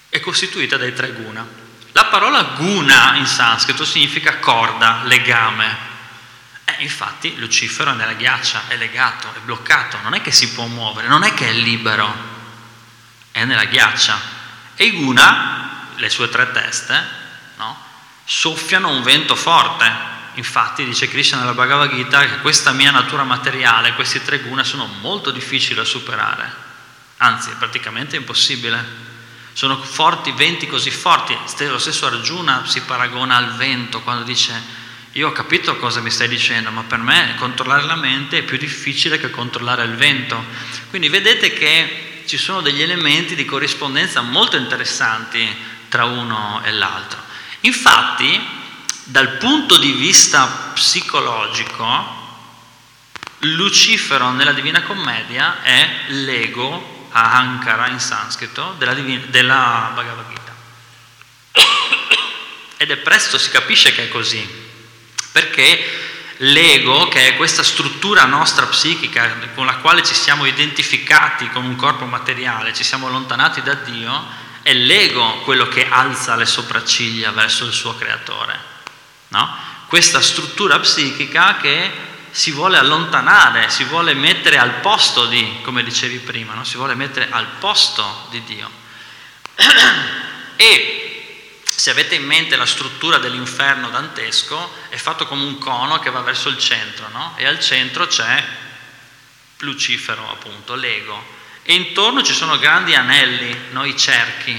[0.09, 1.43] è costituita dai tre guna.
[1.93, 5.75] La parola guna in sanscrito significa corda, legame.
[6.65, 10.67] Eh, infatti Lucifero è nella ghiaccia, è legato, è bloccato, non è che si può
[10.67, 12.13] muovere, non è che è libero,
[13.31, 14.35] è nella ghiaccia.
[14.75, 15.66] E i guna
[15.97, 17.03] le sue tre teste,
[17.57, 17.85] no?
[18.23, 20.15] soffiano un vento forte.
[20.35, 24.85] Infatti dice Krishna nella Bhagavad Gita che questa mia natura materiale, questi tre guna sono
[24.85, 26.51] molto difficili da superare,
[27.17, 29.05] anzi è praticamente impossibile.
[29.53, 31.35] Sono forti, venti così forti.
[31.65, 34.85] Lo stesso Arjuna si paragona al vento quando dice
[35.17, 38.55] io ho capito cosa mi stai dicendo, ma per me controllare la mente è più
[38.55, 40.43] difficile che controllare il vento.
[40.89, 45.49] Quindi vedete che ci sono degli elementi di corrispondenza molto interessanti
[45.97, 47.19] tra uno e l'altro.
[47.61, 48.39] Infatti,
[49.05, 52.15] dal punto di vista psicologico,
[53.39, 60.55] Lucifero nella Divina Commedia è l'ego, Ahankara in sanscrito, della, Divina, della Bhagavad Gita.
[62.77, 64.47] ed è presto si capisce che è così,
[65.31, 71.65] perché l'ego, che è questa struttura nostra psichica con la quale ci siamo identificati con
[71.65, 77.31] un corpo materiale, ci siamo allontanati da Dio, è l'ego quello che alza le sopracciglia
[77.31, 78.59] verso il suo creatore.
[79.29, 79.55] No?
[79.87, 81.89] Questa struttura psichica che
[82.31, 86.65] si vuole allontanare, si vuole mettere al posto di, come dicevi prima, no?
[86.65, 88.69] si vuole mettere al posto di Dio.
[90.57, 96.09] e se avete in mente la struttura dell'inferno dantesco, è fatto come un cono che
[96.09, 97.35] va verso il centro, no?
[97.37, 98.45] e al centro c'è
[99.59, 101.35] Lucifero, appunto, l'ego.
[101.69, 103.53] E intorno ci sono grandi anelli,
[103.83, 104.57] i cerchi,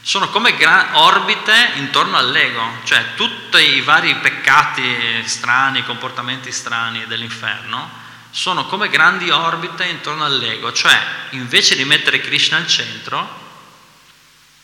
[0.00, 7.90] sono come gra- orbite intorno all'ego, cioè tutti i vari peccati strani, comportamenti strani dell'inferno
[8.30, 10.96] sono come grandi orbite intorno all'ego, cioè
[11.30, 13.28] invece di mettere Krishna al centro,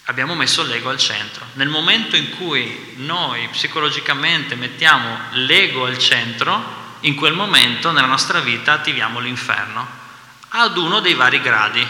[0.05, 1.45] abbiamo messo l'ego al centro.
[1.55, 8.39] Nel momento in cui noi psicologicamente mettiamo l'ego al centro, in quel momento nella nostra
[8.39, 10.02] vita attiviamo l'inferno
[10.55, 11.87] ad uno dei vari gradi.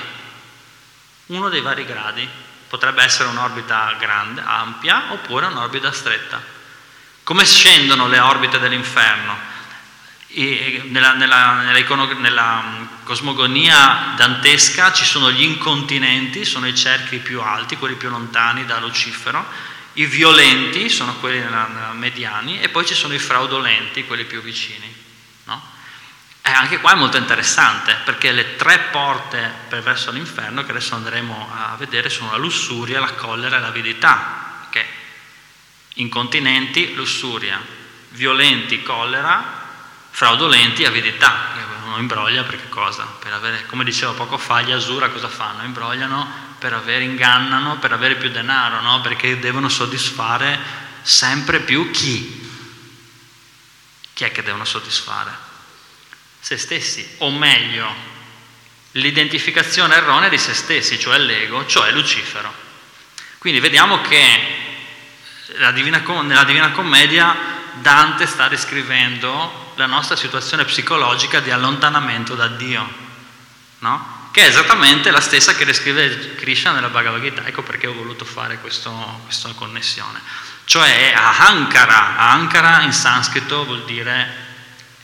[1.26, 2.28] Uno dei vari gradi.
[2.68, 6.40] Potrebbe essere un'orbita grande, ampia, oppure un'orbita stretta.
[7.22, 9.50] Come scendono le orbite dell'inferno?
[10.34, 17.42] Nella, nella, nella, nella, mm, cosmogonia dantesca ci sono gli incontinenti, sono i cerchi più
[17.42, 19.44] alti, quelli più lontani da Lucifero,
[19.94, 21.44] i violenti sono quelli
[21.92, 25.01] mediani e poi ci sono i fraudolenti, quelli più vicini.
[26.44, 30.96] E anche qua è molto interessante perché le tre porte per verso l'inferno che adesso
[30.96, 34.66] andremo a vedere sono la lussuria, la collera e l'avidità.
[34.68, 34.84] Che
[35.94, 37.60] incontinenti, lussuria,
[38.10, 39.60] violenti, collera,
[40.10, 41.50] fraudolenti, avidità.
[41.84, 43.04] Uno imbroglia per che cosa?
[43.04, 45.62] Per avere, come dicevo poco fa, gli Asura cosa fanno?
[45.62, 49.00] Imbrogliano per avere, ingannano per avere più denaro, no?
[49.00, 50.58] Perché devono soddisfare
[51.02, 52.50] sempre più chi?
[54.12, 55.50] Chi è che devono soddisfare?
[56.42, 57.88] Se stessi, o meglio,
[58.92, 62.52] l'identificazione erronea di se stessi, cioè l'ego, cioè Lucifero.
[63.38, 64.40] Quindi vediamo che
[65.72, 67.36] Divina, nella Divina Commedia
[67.74, 72.92] Dante sta descrivendo la nostra situazione psicologica di allontanamento da Dio,
[73.78, 74.28] no?
[74.32, 78.24] che è esattamente la stessa che descrive Krishna nella Bhagavad Gita, ecco perché ho voluto
[78.24, 80.20] fare questo, questa connessione.
[80.64, 84.50] Cioè Ahankara, Ahankara in sanscrito vuol dire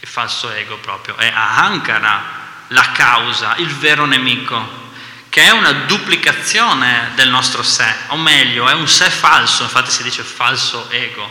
[0.08, 2.36] falso ego proprio, è Ahankara
[2.68, 4.86] la causa, il vero nemico,
[5.28, 10.02] che è una duplicazione del nostro sé, o meglio, è un sé falso, infatti si
[10.02, 11.30] dice falso ego,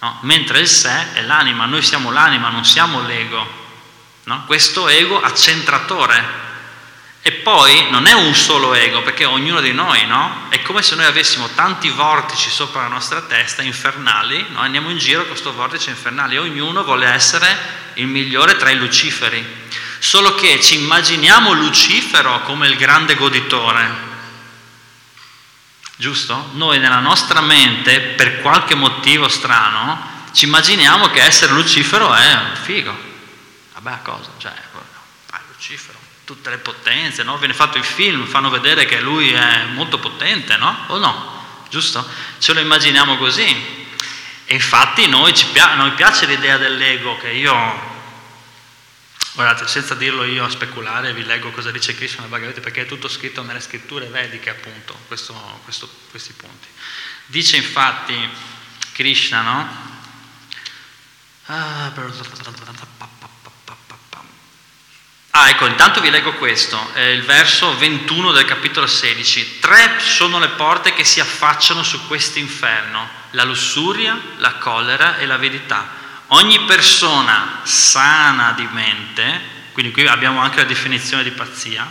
[0.00, 0.18] no?
[0.22, 3.46] mentre il sé è l'anima, noi siamo l'anima, non siamo l'ego,
[4.24, 4.44] no?
[4.46, 6.48] questo ego accentratore.
[7.22, 10.46] E poi non è un solo ego, perché ognuno di noi, no?
[10.48, 14.60] È come se noi avessimo tanti vortici sopra la nostra testa, infernali, no?
[14.60, 19.44] andiamo in giro con questo vortice infernale ognuno vuole essere il migliore tra i luciferi,
[19.98, 24.08] solo che ci immaginiamo Lucifero come il grande goditore.
[25.96, 26.50] Giusto?
[26.54, 32.96] Noi nella nostra mente, per qualche motivo strano, ci immaginiamo che essere Lucifero è figo.
[33.74, 34.30] Vabbè, cosa?
[34.38, 34.52] Cioè,
[35.30, 37.36] ah, Lucifero, tutte le potenze, no?
[37.36, 40.84] Viene fatto il film, fanno vedere che lui è molto potente, no?
[40.86, 41.38] O no?
[41.68, 42.08] Giusto?
[42.38, 43.78] Ce lo immaginiamo così.
[44.46, 47.89] E infatti noi, ci piace, noi piace l'idea dell'ego che io,
[49.32, 53.08] guardate, senza dirlo io a speculare, vi leggo cosa dice Krishna Gita perché è tutto
[53.08, 56.68] scritto nelle scritture vediche appunto, questo, questo, questi punti.
[57.26, 58.28] Dice infatti
[58.92, 59.88] Krishna, no?
[65.32, 69.60] Ah, ecco, intanto vi leggo questo, è il verso 21 del capitolo 16.
[69.60, 75.26] Tre sono le porte che si affacciano su questo inferno, la lussuria, la collera e
[75.26, 75.99] l'avidità.
[76.32, 79.40] Ogni persona sana di mente,
[79.72, 81.90] quindi qui abbiamo anche la definizione di pazzia,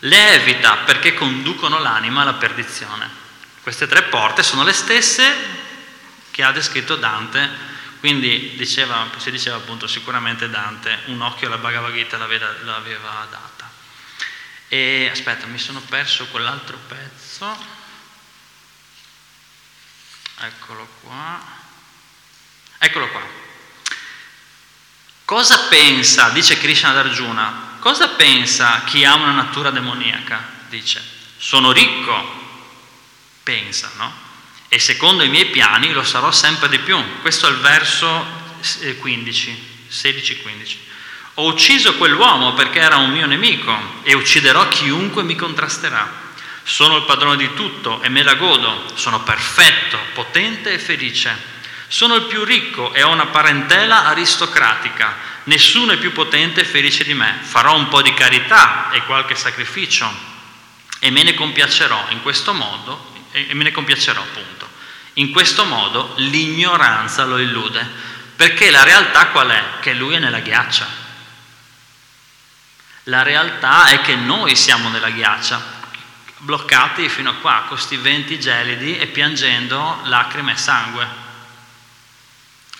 [0.00, 3.08] le evita perché conducono l'anima alla perdizione.
[3.62, 5.60] Queste tre porte sono le stesse
[6.30, 7.70] che ha descritto Dante
[8.02, 13.70] quindi diceva, si diceva appunto sicuramente Dante, un occhio alla Bhagavad Gita l'aveva, l'aveva data.
[14.66, 17.56] E aspetta, mi sono perso quell'altro pezzo.
[20.40, 21.40] Eccolo qua.
[22.78, 23.41] Eccolo qua.
[25.32, 30.46] Cosa pensa, dice Krishna ad Arjuna, cosa pensa chi ha una natura demoniaca?
[30.68, 31.02] Dice,
[31.38, 32.12] sono ricco,
[33.42, 34.12] pensa, no?
[34.68, 37.02] e secondo i miei piani lo sarò sempre di più.
[37.22, 38.26] Questo è il verso
[38.98, 40.76] 15, 16-15.
[41.36, 46.12] Ho ucciso quell'uomo perché era un mio nemico e ucciderò chiunque mi contrasterà.
[46.62, 48.84] Sono il padrone di tutto e me la godo.
[48.96, 51.51] Sono perfetto, potente e felice.
[51.92, 55.14] Sono il più ricco e ho una parentela aristocratica.
[55.44, 57.38] Nessuno è più potente e felice di me.
[57.42, 60.10] Farò un po' di carità e qualche sacrificio
[60.98, 64.66] e me ne compiacerò in questo modo e me ne compiacerò appunto.
[65.14, 67.86] In questo modo l'ignoranza lo illude,
[68.36, 69.62] perché la realtà qual è?
[69.80, 70.88] Che lui è nella ghiaccia.
[73.04, 75.60] La realtà è che noi siamo nella ghiaccia,
[76.38, 81.21] bloccati fino a qua, con questi venti gelidi e piangendo lacrime e sangue.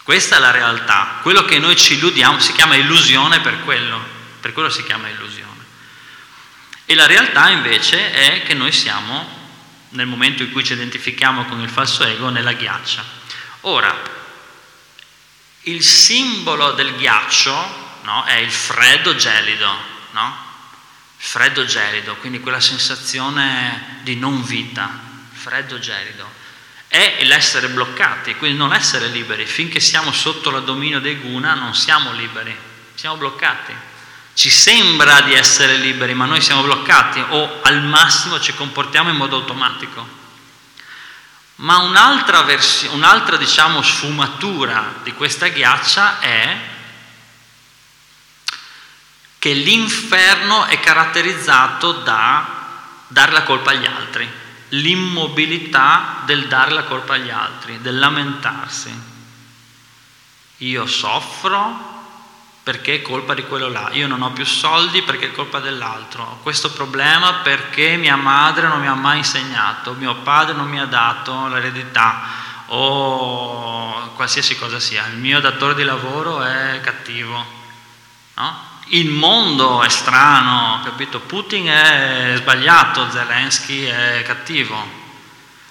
[0.02, 1.18] Questa è la realtà.
[1.22, 4.00] Quello che noi ci illudiamo si chiama illusione per quello,
[4.40, 5.50] per quello si chiama illusione.
[6.84, 9.40] E la realtà invece è che noi siamo,
[9.90, 13.04] nel momento in cui ci identifichiamo con il falso ego, nella ghiaccia.
[13.62, 13.96] Ora,
[15.62, 19.72] il simbolo del ghiaccio no, è il freddo gelido,
[20.10, 20.50] no?
[21.16, 24.90] freddo gelido, quindi quella sensazione di non vita,
[25.30, 26.28] freddo gelido,
[26.92, 29.46] è l'essere bloccati, quindi non essere liberi.
[29.46, 32.54] Finché siamo sotto la dominio dei guna non siamo liberi,
[32.94, 33.74] siamo bloccati.
[34.34, 39.16] Ci sembra di essere liberi, ma noi siamo bloccati o al massimo ci comportiamo in
[39.16, 40.06] modo automatico.
[41.54, 46.58] Ma un'altra, vers- un'altra diciamo, sfumatura di questa ghiaccia è
[49.38, 52.60] che l'inferno è caratterizzato da
[53.06, 54.30] dare la colpa agli altri,
[54.72, 59.10] l'immobilità del dare la colpa agli altri, del lamentarsi.
[60.58, 61.90] Io soffro
[62.62, 66.22] perché è colpa di quello là, io non ho più soldi perché è colpa dell'altro,
[66.22, 70.78] ho questo problema perché mia madre non mi ha mai insegnato, mio padre non mi
[70.78, 72.22] ha dato l'eredità
[72.66, 77.44] o qualsiasi cosa sia, il mio datore di lavoro è cattivo,
[78.34, 78.71] no?
[78.92, 81.20] Il mondo è strano, capito?
[81.20, 85.00] Putin è sbagliato, Zelensky è cattivo,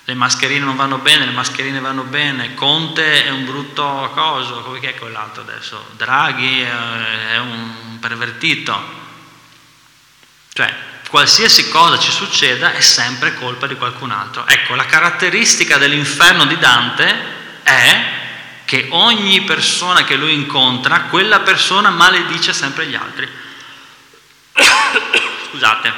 [0.06, 4.80] le mascherine non vanno bene, le mascherine vanno bene, Conte è un brutto coso, come
[4.80, 5.86] è quell'altro adesso?
[5.96, 9.00] Draghi è un pervertito.
[10.54, 10.74] Cioè,
[11.08, 14.48] qualsiasi cosa ci succeda è sempre colpa di qualcun altro.
[14.48, 17.16] Ecco, la caratteristica dell'inferno di Dante
[17.62, 18.20] è
[18.72, 23.30] che ogni persona che lui incontra, quella persona maledice sempre gli altri.
[25.50, 25.94] Scusate,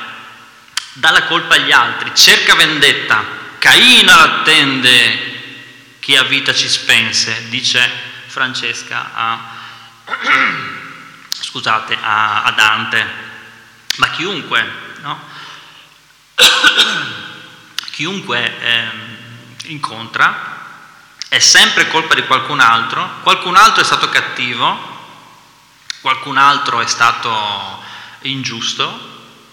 [0.94, 3.24] dà la colpa agli altri, cerca vendetta.
[3.60, 7.88] Caino attende chi a vita ci spense, dice
[8.26, 9.56] Francesca a,
[11.30, 13.08] scusate, a, a Dante.
[13.98, 15.24] Ma chiunque, no?
[17.92, 18.88] chiunque eh,
[19.66, 20.54] incontra
[21.34, 24.78] è sempre colpa di qualcun altro, qualcun altro è stato cattivo,
[26.00, 27.82] qualcun altro è stato
[28.22, 29.00] ingiusto,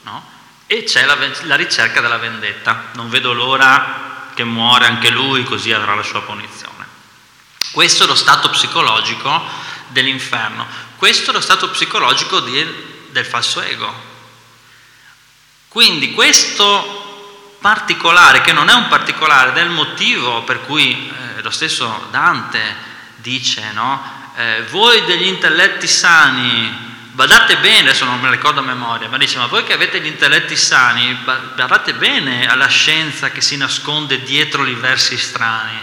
[0.03, 0.23] no?
[0.67, 2.91] e c'è la, la ricerca della vendetta.
[2.93, 6.87] Non vedo l'ora che muore anche lui, così avrà la sua punizione.
[7.73, 9.43] Questo è lo stato psicologico
[9.87, 10.67] dell'inferno,
[10.97, 13.91] questo è lo stato psicologico di, del falso ego.
[15.69, 17.00] Quindi questo
[17.61, 23.71] particolare, che non è un particolare, del motivo per cui eh, lo stesso Dante dice,
[23.73, 24.19] no?
[24.37, 29.19] Eh, voi degli intelletti sani, badate bene, adesso non me lo ricordo a memoria, ma
[29.19, 31.13] dice, ma voi che avete gli intelletti sani,
[31.55, 35.79] badate bene alla scienza che si nasconde dietro i versi strani.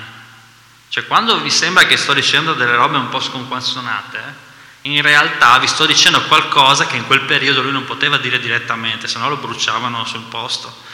[0.89, 4.45] Cioè quando vi sembra che sto dicendo delle robe un po' sconquassonate,
[4.83, 9.07] in realtà vi sto dicendo qualcosa che in quel periodo lui non poteva dire direttamente,
[9.07, 10.85] se no lo bruciavano sul posto.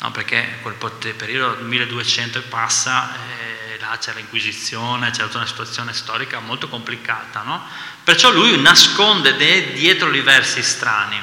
[0.00, 0.74] No, perché quel
[1.14, 7.42] periodo 1200 e passa eh, là c'è l'Inquisizione, c'è tutta una situazione storica molto complicata,
[7.42, 7.62] no?
[8.02, 11.20] Perciò lui nasconde dietro i versi strani.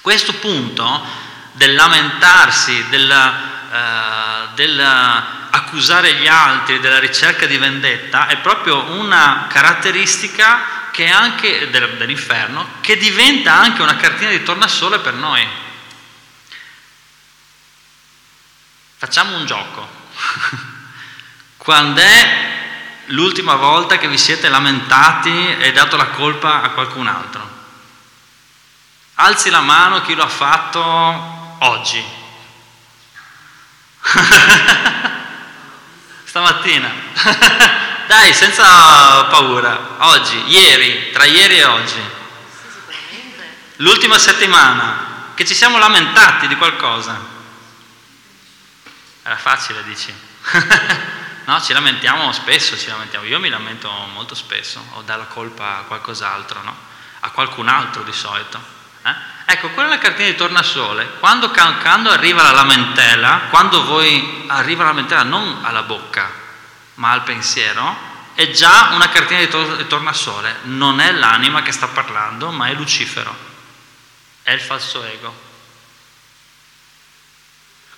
[0.00, 1.04] Questo punto
[1.52, 4.80] del lamentarsi, del, uh, del
[5.50, 12.96] accusare gli altri, della ricerca di vendetta, è proprio una caratteristica che anche dell'inferno, che
[12.96, 15.64] diventa anche una cartina di tornasole per noi.
[19.06, 19.86] Facciamo un gioco.
[21.58, 22.54] Quando è
[23.06, 27.48] l'ultima volta che vi siete lamentati e dato la colpa a qualcun altro?
[29.14, 30.80] Alzi la mano chi lo ha fatto
[31.60, 32.04] oggi.
[36.24, 36.90] Stamattina.
[38.08, 39.98] Dai, senza paura.
[39.98, 42.02] Oggi, ieri, tra ieri e oggi.
[43.76, 47.34] L'ultima settimana che ci siamo lamentati di qualcosa.
[49.26, 50.14] Era facile, dici.
[51.46, 53.24] No, ci lamentiamo spesso, ci lamentiamo.
[53.24, 56.76] Io mi lamento molto spesso, o dà la colpa a qualcos'altro, no?
[57.20, 58.60] A qualcun altro di solito.
[59.04, 59.14] Eh?
[59.44, 61.18] Ecco, quella è la cartina di tornasole.
[61.20, 66.28] Quando, quando arriva la lamentela, quando voi arriva la lamentela non alla bocca,
[66.94, 67.96] ma al pensiero,
[68.34, 70.62] è già una cartina di, tor- di tornasole.
[70.62, 73.32] Non è l'anima che sta parlando, ma è Lucifero.
[74.42, 75.45] È il falso ego.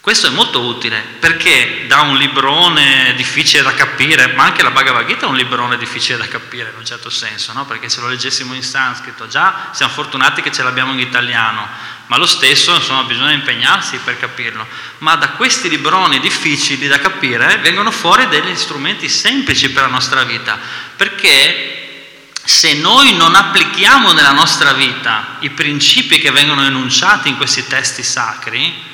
[0.09, 5.07] Questo è molto utile perché da un librone difficile da capire, ma anche la Bhagavad
[5.07, 7.67] Gita è un librone difficile da capire in un certo senso, no?
[7.67, 11.69] perché se lo leggessimo in sanscrito, già siamo fortunati che ce l'abbiamo in italiano,
[12.07, 14.67] ma lo stesso insomma, bisogna impegnarsi per capirlo.
[15.01, 20.25] Ma da questi libroni difficili da capire vengono fuori degli strumenti semplici per la nostra
[20.25, 20.59] vita,
[20.97, 27.67] perché se noi non applichiamo nella nostra vita i principi che vengono enunciati in questi
[27.67, 28.87] testi sacri,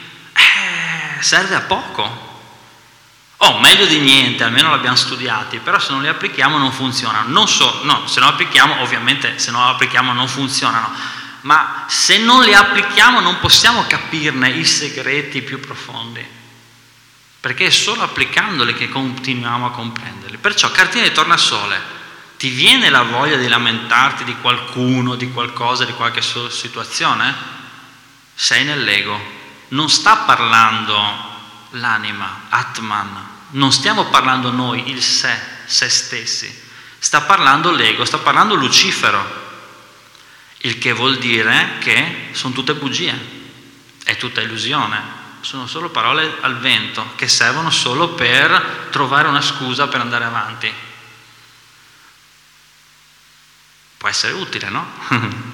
[1.21, 2.33] serve a poco.
[3.39, 7.29] Oh, meglio di niente, almeno l'abbiamo studiati, però se non li applichiamo non funzionano.
[7.29, 10.91] Non so, no, se non applichiamo, ovviamente se non li applichiamo non funzionano,
[11.43, 16.27] ma se non li applichiamo non possiamo capirne i segreti più profondi,
[17.41, 20.39] perché è solo applicandoli che continuiamo a comprenderli.
[20.39, 21.79] Perciò, cartina di tornasole,
[22.39, 27.35] ti viene la voglia di lamentarti di qualcuno, di qualcosa, di qualche situazione?
[28.35, 29.21] Sei nell'ego,
[29.75, 31.33] non sta parlando
[31.70, 36.62] l'anima, Atman, non stiamo parlando noi, il sé, se stessi,
[36.99, 39.43] sta parlando l'ego, sta parlando Lucifero,
[40.59, 43.43] il che vuol dire che sono tutte bugie,
[44.05, 49.89] è tutta illusione, sono solo parole al vento che servono solo per trovare una scusa
[49.89, 50.72] per andare avanti.
[53.99, 55.53] Può essere utile, no?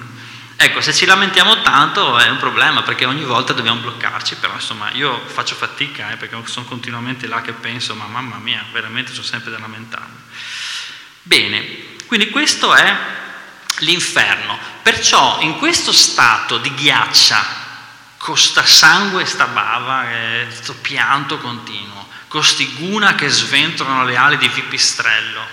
[0.63, 4.91] Ecco, se ci lamentiamo tanto è un problema perché ogni volta dobbiamo bloccarci, però insomma
[4.91, 9.25] io faccio fatica eh, perché sono continuamente là che penso, ma mamma mia, veramente sono
[9.25, 10.19] sempre da lamentarmi.
[11.23, 12.95] Bene, quindi questo è
[13.79, 14.55] l'inferno.
[14.83, 17.43] Perciò in questo stato di ghiaccia,
[18.17, 20.05] con sta sangue e sta bava,
[20.45, 25.43] questo pianto continuo, con sti guna che sventolano le ali di pipistrello,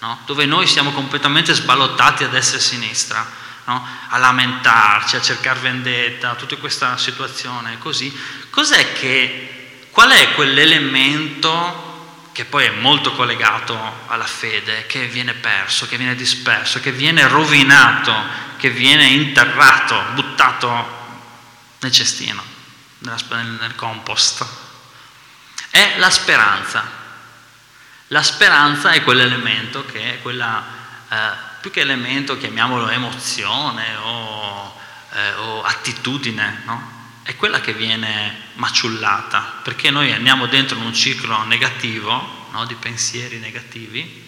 [0.00, 0.20] no?
[0.26, 3.86] dove noi siamo completamente sballottati a destra e a sinistra, no?
[4.08, 8.12] a lamentarci, a cercare vendetta, tutta questa situazione così,
[8.50, 11.86] cos'è che, qual è quell'elemento
[12.32, 17.26] che poi è molto collegato alla fede, che viene perso, che viene disperso, che viene
[17.26, 18.14] rovinato,
[18.56, 20.96] che viene interrato, buttato
[21.80, 22.42] nel cestino,
[22.98, 24.46] nel compost?
[25.70, 26.96] È la speranza.
[28.08, 30.64] La speranza è quell'elemento che è quella
[31.10, 34.76] eh, più che elemento chiamiamolo emozione o,
[35.12, 36.96] eh, o attitudine, no?
[37.22, 42.64] è quella che viene maciullata, perché noi andiamo dentro in un ciclo negativo, no?
[42.64, 44.26] di pensieri negativi,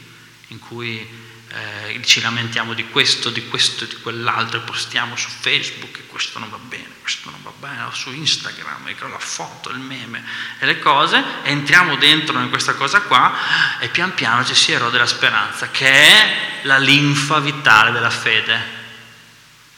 [0.49, 1.09] in cui
[1.53, 6.38] eh, ci lamentiamo di questo, di questo, di quell'altro, e postiamo su Facebook che questo
[6.38, 10.24] non va bene, questo non va bene, o su Instagram, e la foto, il meme
[10.59, 13.34] e le cose, entriamo dentro in questa cosa qua
[13.80, 18.78] e pian piano ci si erode la speranza, che è la linfa vitale della fede.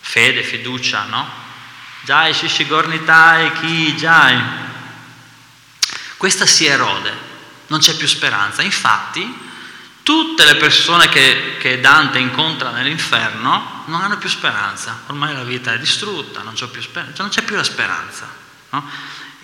[0.00, 1.40] Fede, fiducia, no?
[2.02, 4.42] Jai Shishigornitai Ki Jai.
[6.16, 7.16] Questa si erode,
[7.68, 8.62] non c'è più speranza.
[8.62, 9.50] Infatti,
[10.02, 15.72] Tutte le persone che, che, Dante incontra nell'inferno non hanno più speranza, ormai la vita
[15.72, 18.28] è distrutta, non c'è più, sper- non c'è più la speranza.
[18.70, 18.90] No?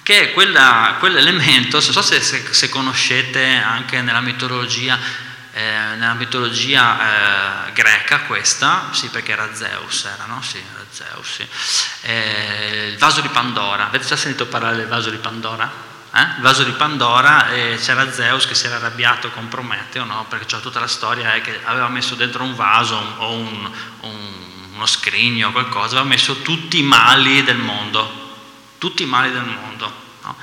[0.02, 4.98] Che è quella, quell'elemento, non so se, se, se, conoscete anche nella mitologia,
[5.52, 5.60] eh,
[5.96, 10.42] nella mitologia eh, greca questa, sì perché era Zeus, era, no?
[10.42, 11.46] Sì, era Zeus, sì.
[12.02, 15.97] eh, il vaso di Pandora, avete già sentito parlare del vaso di Pandora?
[16.12, 16.20] Eh?
[16.20, 20.24] il vaso di Pandora e c'era Zeus che si era arrabbiato con Prometeo, no?
[20.28, 24.32] perché c'è tutta la storia è che aveva messo dentro un vaso o un, un,
[24.74, 28.36] uno scrigno o qualcosa, aveva messo tutti i mali del mondo,
[28.78, 29.92] tutti i mali del mondo.
[30.22, 30.36] No?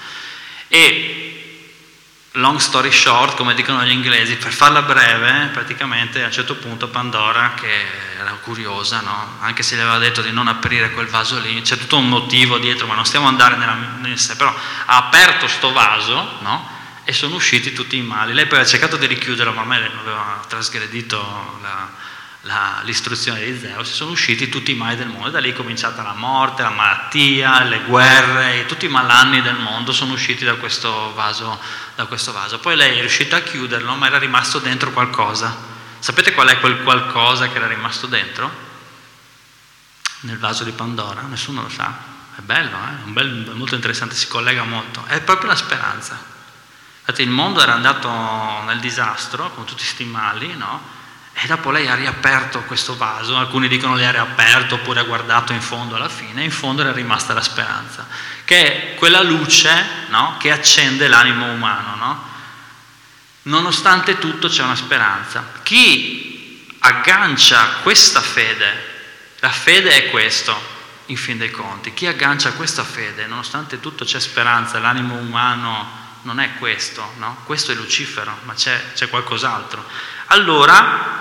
[0.68, 1.34] E
[2.36, 6.88] long story short, come dicono gli inglesi, per farla breve, praticamente a un certo punto
[6.88, 7.86] Pandora, che
[8.17, 9.38] era curiosa, no?
[9.39, 12.57] anche se gli aveva detto di non aprire quel vaso lì, c'è tutto un motivo
[12.57, 14.53] dietro, ma non stiamo andare nella, nel sé, però
[14.86, 16.69] ha aperto sto vaso no?
[17.03, 18.33] e sono usciti tutti i mali.
[18.33, 21.89] Lei poi ha cercato di richiuderlo, ma ormai aveva trasgredito la,
[22.45, 26.03] la, l'istruzione di Zeus, sono usciti tutti i mali del mondo, da lì è cominciata
[26.03, 31.13] la morte, la malattia, le guerre, tutti i malanni del mondo sono usciti da questo,
[31.13, 31.59] vaso,
[31.95, 32.59] da questo vaso.
[32.59, 35.73] Poi lei è riuscita a chiuderlo, ma era rimasto dentro qualcosa.
[35.97, 38.63] Sapete qual è quel qualcosa che era rimasto dentro?
[40.21, 42.13] Nel vaso di Pandora, nessuno lo sa.
[42.35, 43.09] È bello, eh?
[43.09, 45.03] bel, molto interessante, si collega molto.
[45.07, 46.33] È proprio la speranza.
[46.99, 48.09] Infatti il mondo era andato
[48.65, 51.03] nel disastro con tutti questi mali, no?
[51.38, 55.51] E dopo lei ha riaperto questo vaso, alcuni dicono le ha riaperto oppure ha guardato
[55.51, 58.07] in fondo alla fine, in fondo era rimasta la speranza,
[58.45, 60.38] che è quella luce no?
[60.39, 61.95] che accende l'animo umano.
[61.95, 62.23] No?
[63.43, 65.51] Nonostante tutto c'è una speranza.
[65.61, 68.93] Chi aggancia questa fede,
[69.39, 70.73] la fede è questo,
[71.07, 76.39] in fin dei conti, chi aggancia questa fede, nonostante tutto c'è speranza, l'animo umano non
[76.39, 77.41] è questo, no?
[77.43, 79.86] questo è Lucifero, ma c'è, c'è qualcos'altro.
[80.28, 81.13] Allora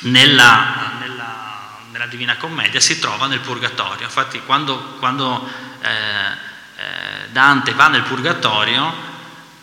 [0.00, 4.04] nella, nella, nella, Divina Commedia si trova nel Purgatorio.
[4.04, 5.48] Infatti quando, quando
[5.80, 5.88] eh,
[6.76, 9.06] eh, Dante va nel Purgatorio,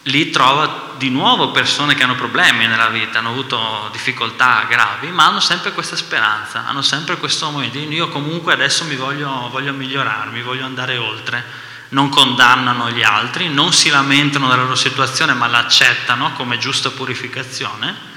[0.03, 5.26] lì trova di nuovo persone che hanno problemi nella vita, hanno avuto difficoltà gravi, ma
[5.26, 7.78] hanno sempre questa speranza, hanno sempre questo momento.
[7.78, 11.63] Io comunque adesso mi voglio, voglio migliorarmi, voglio andare oltre.
[11.89, 18.13] Non condannano gli altri, non si lamentano della loro situazione, ma l'accettano come giusta purificazione.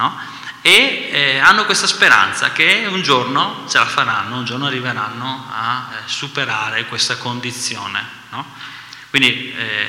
[0.00, 0.38] No?
[0.62, 5.90] e eh, hanno questa speranza che un giorno ce la faranno, un giorno arriveranno a
[5.92, 8.04] eh, superare questa condizione.
[8.30, 8.54] No?
[9.08, 9.88] Quindi eh,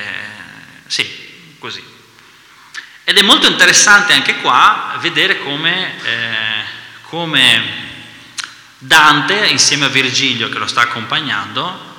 [0.86, 1.84] sì, così.
[3.04, 6.64] Ed è molto interessante anche qua vedere come, eh,
[7.02, 7.90] come
[8.78, 11.90] Dante, insieme a Virgilio che lo sta accompagnando,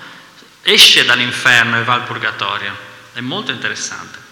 [0.64, 2.76] esce dall'inferno e va al purgatorio.
[3.14, 4.23] È molto interessante.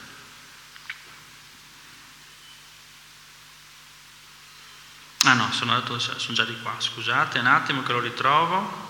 [5.32, 8.90] Ah no, sono, andato, sono già di qua, scusate un attimo che lo ritrovo.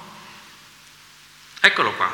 [1.59, 2.11] Eccolo qua.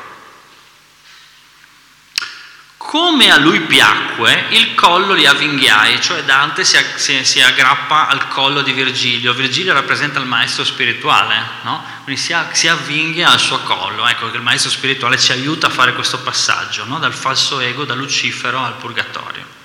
[2.76, 8.28] Come a lui piacque, il collo li avvinghiai, cioè Dante si, si, si, aggrappa al
[8.28, 9.32] collo di Virgilio.
[9.32, 11.82] Virgilio rappresenta il maestro spirituale, no?
[12.04, 14.06] quindi si, si, avvinghia al suo collo.
[14.06, 16.98] Ecco che il maestro spirituale ci aiuta a fare questo passaggio no?
[16.98, 19.57] dal falso ego, da Lucifero al purgatorio.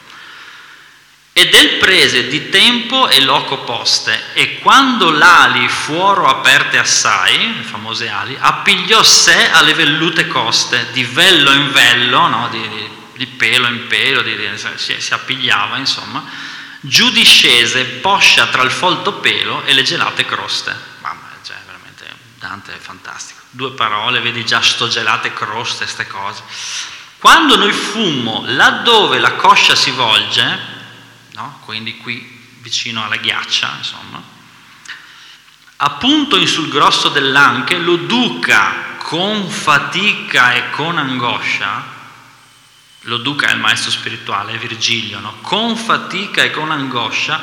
[1.36, 7.63] E del prese di tempo e loco poste, e quando l'ali fuoro aperte assai, le
[7.63, 12.49] famose ali, appigliò sé alle vellute coste, di vello in vello, no?
[12.49, 14.38] di, di, di, pelo in pelo, di,
[14.75, 16.23] si, si, appigliava insomma,
[16.81, 20.75] giù discese, poscia tra il folto pelo e le gelate croste.
[21.01, 22.05] Mamma, cioè veramente
[22.36, 23.41] Dante è fantastico.
[23.49, 26.43] Due parole, vedi già sto gelate croste, queste cose.
[27.17, 30.72] Quando noi fummo laddove la coscia si volge,
[31.34, 31.59] no?
[31.65, 34.21] quindi qui vicino alla ghiaccia, insomma,
[35.77, 41.91] appunto in sul grosso dell'anche lo duca con fatica e con angoscia,
[43.01, 45.36] lo duca è il maestro spirituale, Virgilio, no?
[45.41, 47.41] con fatica e con angoscia,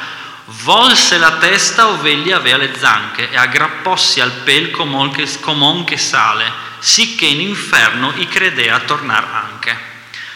[0.62, 7.26] volse la testa ov'egli avea le zanche e aggrappossi al pel comon che, sale, sicché
[7.26, 9.88] in inferno i credea tornar anche.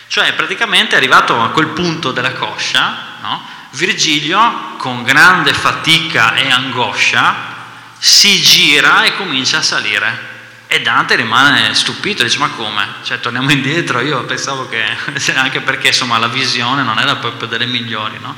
[0.09, 3.43] Cioè praticamente è arrivato a quel punto della coscia no?
[3.70, 7.53] Virgilio, con grande fatica e angoscia,
[7.99, 10.33] si gira e comincia a salire.
[10.66, 12.87] E Dante rimane stupito, dice ma come?
[13.03, 14.85] Cioè torniamo indietro, io pensavo che,
[15.35, 18.37] anche perché insomma la visione non era proprio delle migliori, no?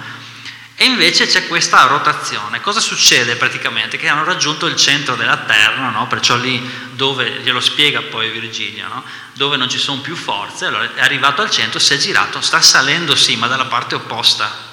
[0.79, 2.61] E invece c'è questa rotazione.
[2.61, 3.97] Cosa succede praticamente?
[3.97, 6.07] Che hanno raggiunto il centro della Terra, no?
[6.07, 9.03] perciò lì dove, glielo spiega poi Virgilio, no?
[9.33, 12.61] dove non ci sono più forze, allora è arrivato al centro, si è girato, sta
[12.61, 14.66] salendo sì, ma dalla parte opposta,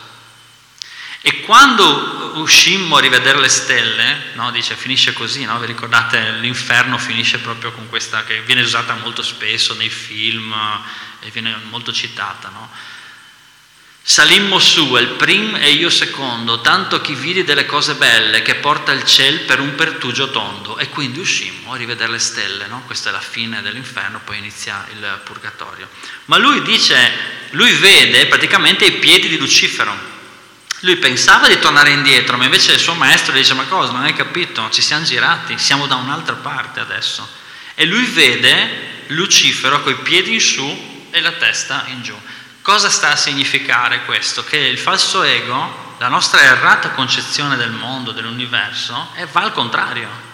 [1.26, 5.58] e quando uscimmo a rivedere le stelle, no, dice finisce così, no?
[5.58, 10.54] vi ricordate l'inferno finisce proprio con questa che viene usata molto spesso nei film
[11.22, 12.50] e viene molto citata.
[12.50, 12.70] No?
[14.02, 18.92] Salimmo su, il prim e io secondo, tanto chi vidi delle cose belle che porta
[18.92, 20.78] il ciel per un pertugio tondo.
[20.78, 22.84] E quindi uscimmo a rivedere le stelle, no?
[22.86, 25.88] questa è la fine dell'inferno, poi inizia il purgatorio.
[26.26, 26.98] Ma lui dice,
[27.52, 30.12] lui vede praticamente i piedi di Lucifero
[30.84, 33.94] lui pensava di tornare indietro, ma invece il suo maestro gli dice: Ma cosa?
[33.94, 34.70] Non hai capito?
[34.70, 37.28] Ci siamo girati, siamo da un'altra parte adesso.
[37.74, 42.18] E lui vede Lucifero coi piedi in su e la testa in giù.
[42.62, 44.44] Cosa sta a significare questo?
[44.44, 50.32] Che il falso ego, la nostra errata concezione del mondo, dell'universo, va al contrario.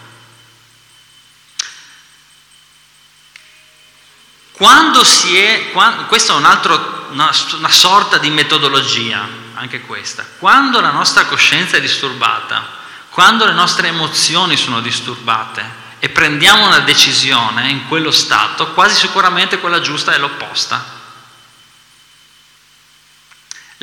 [4.51, 10.25] Quando si è, quando, questo è un altro, una, una sorta di metodologia anche questa.
[10.37, 12.77] Quando la nostra coscienza è disturbata,
[13.09, 19.59] quando le nostre emozioni sono disturbate e prendiamo una decisione in quello stato, quasi sicuramente
[19.59, 20.97] quella giusta è l'opposta.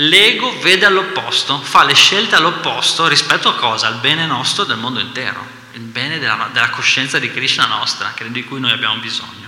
[0.01, 3.87] L'ego vede all'opposto, fa le scelte all'opposto rispetto a cosa?
[3.87, 8.45] Al bene nostro del mondo intero, il bene della, della coscienza di Krishna nostra, di
[8.45, 9.46] cui noi abbiamo bisogno.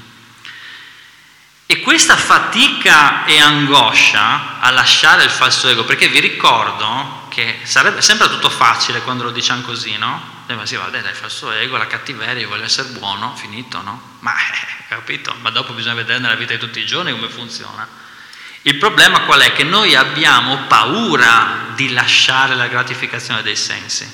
[1.71, 8.01] E questa fatica e angoscia a lasciare il falso ego, perché vi ricordo che sarebbe,
[8.01, 10.45] sembra tutto facile quando lo diciamo così, no?
[10.47, 14.01] Eh, ma sì, vabbè, dai, falso ego, la cattiveria, io voglio essere buono, finito, no?
[14.21, 15.35] Ma, eh, capito?
[15.43, 17.87] Ma dopo bisogna vedere nella vita di tutti i giorni come funziona.
[18.62, 19.53] Il problema qual è?
[19.53, 24.11] Che noi abbiamo paura di lasciare la gratificazione dei sensi,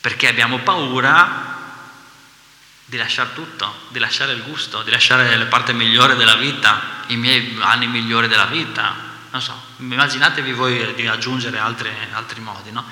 [0.00, 1.59] perché abbiamo paura
[2.90, 7.16] di lasciare tutto, di lasciare il gusto, di lasciare la parte migliore della vita, i
[7.16, 8.92] miei anni migliori della vita.
[9.30, 12.84] Non so, immaginatevi voi di aggiungere altri, altri modi, no?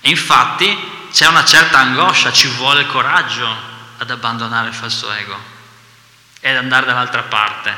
[0.00, 0.76] E infatti
[1.12, 3.48] c'è una certa angoscia, ci vuole coraggio
[3.98, 5.38] ad abbandonare il falso ego
[6.40, 7.76] e ad andare dall'altra parte.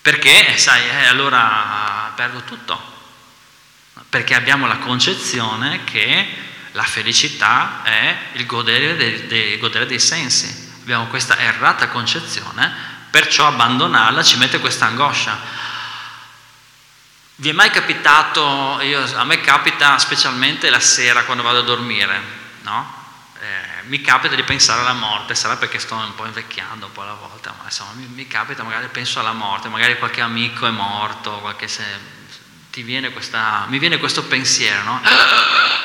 [0.00, 2.80] Perché, sai, eh, allora perdo tutto.
[4.08, 10.70] Perché abbiamo la concezione che la felicità è il godere dei, dei, godere dei sensi.
[10.80, 12.72] Abbiamo questa errata concezione,
[13.10, 15.38] perciò abbandonarla ci mette questa angoscia.
[17.36, 22.20] Vi è mai capitato, io, a me capita specialmente la sera quando vado a dormire,
[22.62, 23.00] no?
[23.42, 27.02] eh, mi capita di pensare alla morte, sarà perché sto un po' invecchiando un po'
[27.02, 30.70] alla volta, ma insomma mi, mi capita, magari penso alla morte, magari qualche amico è
[30.70, 31.84] morto, qualche se,
[32.80, 35.00] viene questa, mi viene questo pensiero, no?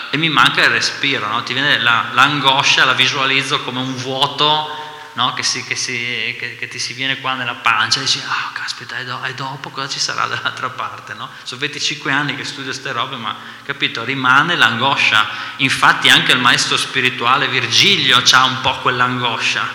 [0.09, 1.43] E mi manca il respiro, no?
[1.43, 4.85] Ti viene la, l'angoscia, la visualizzo come un vuoto
[5.17, 5.33] no?
[5.33, 8.47] che, si, che, si, che, che, ti si viene qua nella pancia e dici, ah,
[8.47, 11.13] oh, caspita, e, do, e, dopo cosa ci sarà dall'altra parte?
[11.15, 11.27] No?
[11.43, 13.35] Sono 25 anni che studio queste robe, ma
[13.65, 15.27] capito, rimane l'angoscia.
[15.57, 19.67] Infatti anche il maestro spirituale Virgilio ha un po' quell'angoscia,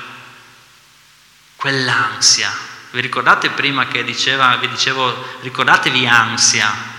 [1.56, 2.70] quell'ansia.
[2.92, 6.91] Vi ricordate prima che diceva, vi dicevo, ricordatevi ansia,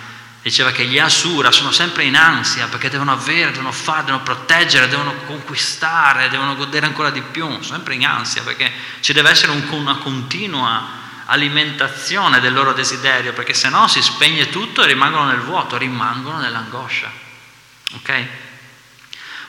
[0.44, 4.90] diceva che gli Asura sono sempre in ansia perché devono avere, devono fare, devono proteggere,
[4.90, 8.70] devono conquistare, devono godere ancora di più, sono sempre in ansia perché
[9.00, 14.50] ci deve essere un, una continua alimentazione del loro desiderio perché se no si spegne
[14.50, 17.10] tutto e rimangono nel vuoto, rimangono nell'angoscia.
[17.94, 18.28] Ok?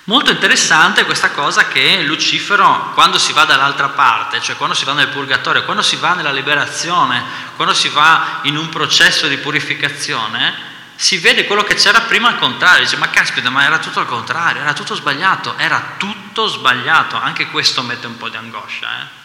[0.04, 4.92] Molto interessante questa cosa che Lucifero, quando si va dall'altra parte, cioè quando si va
[4.92, 7.24] nel purgatorio, quando si va nella liberazione,
[7.56, 12.38] quando si va in un processo di purificazione, si vede quello che c'era prima al
[12.38, 17.16] contrario, dice ma caspita, ma era tutto al contrario, era tutto sbagliato, era tutto sbagliato,
[17.16, 19.22] anche questo mette un po' di angoscia, eh?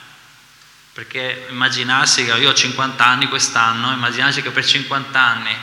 [0.94, 5.56] perché immaginarsi che io ho 50 anni quest'anno, immaginarsi che per 50 anni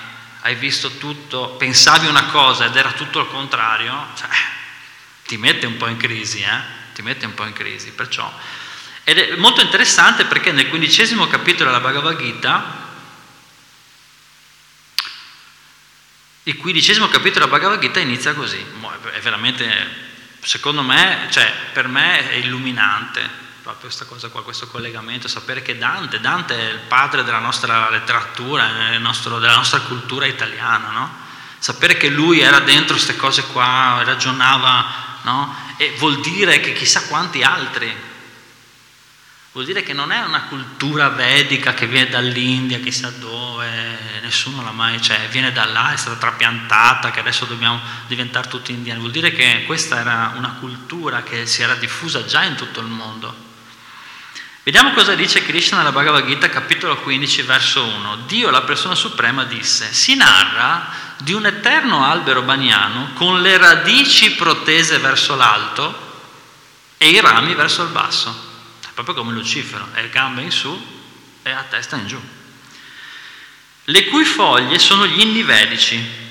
[0.43, 4.29] hai visto tutto, pensavi una cosa ed era tutto al contrario, cioè,
[5.27, 6.61] ti mette un po' in crisi, eh?
[6.95, 8.33] ti mette un po' in crisi, perciò.
[9.03, 12.86] Ed è molto interessante perché nel quindicesimo capitolo della Bhagavad Gita,
[16.49, 18.65] Il quindicesimo capitolo della Bhagavad Gita inizia così,
[19.13, 19.67] è veramente,
[20.43, 23.29] secondo me, cioè per me è illuminante
[23.63, 27.91] proprio questa cosa qua, questo collegamento, sapere che Dante, Dante è il padre della nostra
[27.91, 31.17] letteratura, nostro, della nostra cultura italiana, no?
[31.59, 34.87] Sapere che lui era dentro queste cose qua, ragionava,
[35.23, 35.75] no?
[35.79, 37.93] E vuol dire che chissà quanti altri
[39.57, 44.71] Vuol dire che non è una cultura vedica che viene dall'India, chissà dove, nessuno l'ha
[44.71, 49.01] mai, cioè viene da là, è stata trapiantata, che adesso dobbiamo diventare tutti indiani.
[49.01, 52.87] Vuol dire che questa era una cultura che si era diffusa già in tutto il
[52.87, 53.35] mondo.
[54.63, 58.25] Vediamo cosa dice Krishna nella Bhagavad Gita, capitolo 15, verso 1.
[58.27, 60.87] Dio, la persona suprema, disse, si narra
[61.17, 66.29] di un eterno albero baniano con le radici protese verso l'alto
[66.99, 68.53] e i rami verso il basso
[68.97, 70.95] proprio come Lucifero, è gambe in su
[71.43, 72.19] e a testa in giù,
[73.85, 76.25] le cui foglie sono gli inni vedici.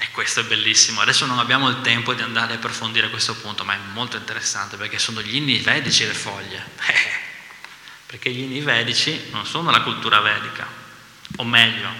[0.00, 3.64] E questo è bellissimo, adesso non abbiamo il tempo di andare a approfondire questo punto,
[3.64, 6.64] ma è molto interessante perché sono gli inni vedici le foglie.
[8.06, 10.66] perché gli inni vedici non sono la cultura vedica,
[11.36, 11.90] o meglio,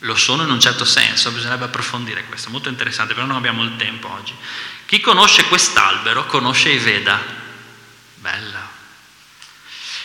[0.00, 3.74] lo sono in un certo senso, bisognerebbe approfondire questo, molto interessante, però non abbiamo il
[3.76, 4.34] tempo oggi.
[4.86, 7.39] Chi conosce quest'albero conosce i Veda,
[8.20, 8.68] Bella.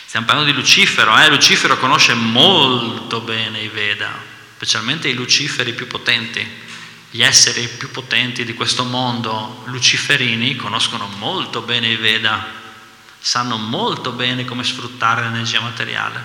[0.06, 1.28] Stiamo parlando di Lucifero, eh?
[1.28, 4.10] Lucifero conosce molto bene i Veda,
[4.54, 6.64] specialmente i Luciferi più potenti.
[7.10, 12.42] Gli esseri più potenti di questo mondo, luciferini, conoscono molto bene i Veda,
[13.18, 16.24] sanno molto bene come sfruttare l'energia materiale,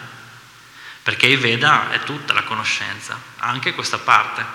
[1.03, 4.45] perché i Veda è tutta la conoscenza, anche questa parte.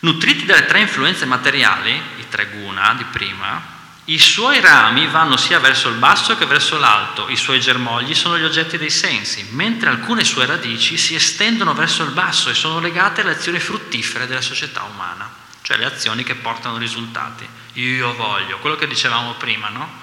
[0.00, 3.73] Nutriti dalle tre influenze materiali, i tre guna di prima,
[4.06, 8.38] i suoi rami vanno sia verso il basso che verso l'alto, i suoi germogli sono
[8.38, 12.80] gli oggetti dei sensi, mentre alcune sue radici si estendono verso il basso e sono
[12.80, 15.32] legate alle azioni fruttifere della società umana,
[15.62, 17.48] cioè le azioni che portano risultati.
[17.74, 20.02] Io voglio, quello che dicevamo prima, no?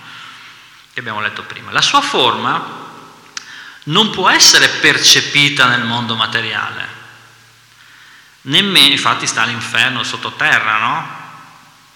[0.91, 1.72] Che abbiamo letto prima.
[1.72, 2.89] La sua forma
[3.84, 6.99] non può essere percepita nel mondo materiale,
[8.43, 11.20] Nemmeno, infatti sta all'inferno sottoterra, no?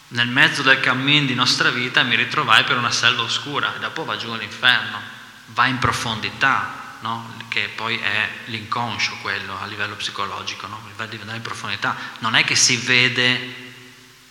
[0.10, 4.06] Nel mezzo del cammin di nostra vita mi ritrovai per una selva oscura e dopo
[4.06, 5.00] va giù all'inferno,
[5.48, 7.34] va in profondità, no?
[7.50, 10.80] che poi è l'inconscio quello a livello psicologico, no?
[10.96, 11.96] va in profondità.
[12.20, 13.74] Non è che si vede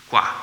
[0.07, 0.43] qua,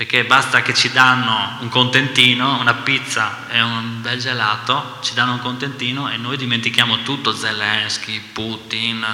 [0.00, 5.32] perché basta che ci danno un contentino, una pizza e un bel gelato, ci danno
[5.32, 9.06] un contentino e noi dimentichiamo tutto, Zelensky, Putin,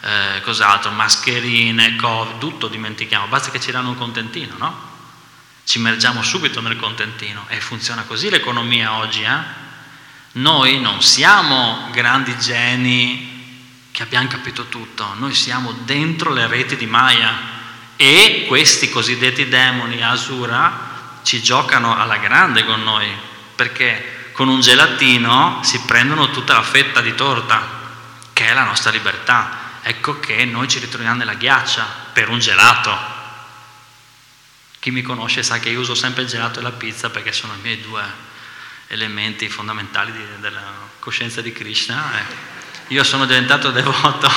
[0.00, 4.86] eh, cos'altro, mascherine, Covid, tutto dimentichiamo, basta che ci danno un contentino, no?
[5.64, 9.66] Ci immergiamo subito nel contentino e funziona così l'economia oggi, eh?
[10.32, 13.36] Noi non siamo grandi geni
[13.90, 17.56] che abbiamo capito tutto, noi siamo dentro le reti di Maya
[17.96, 23.08] e questi cosiddetti demoni Asura ci giocano alla grande con noi,
[23.56, 27.60] perché con un gelatino si prendono tutta la fetta di torta,
[28.32, 29.57] che è la nostra libertà.
[29.82, 32.96] Ecco che noi ci ritroviamo nella ghiaccia per un gelato.
[34.78, 37.54] Chi mi conosce sa che io uso sempre il gelato e la pizza perché sono
[37.54, 38.02] i miei due
[38.88, 40.62] elementi fondamentali di, della
[40.98, 42.18] coscienza di Krishna.
[42.18, 42.24] Eh.
[42.88, 44.30] Io sono diventato devoto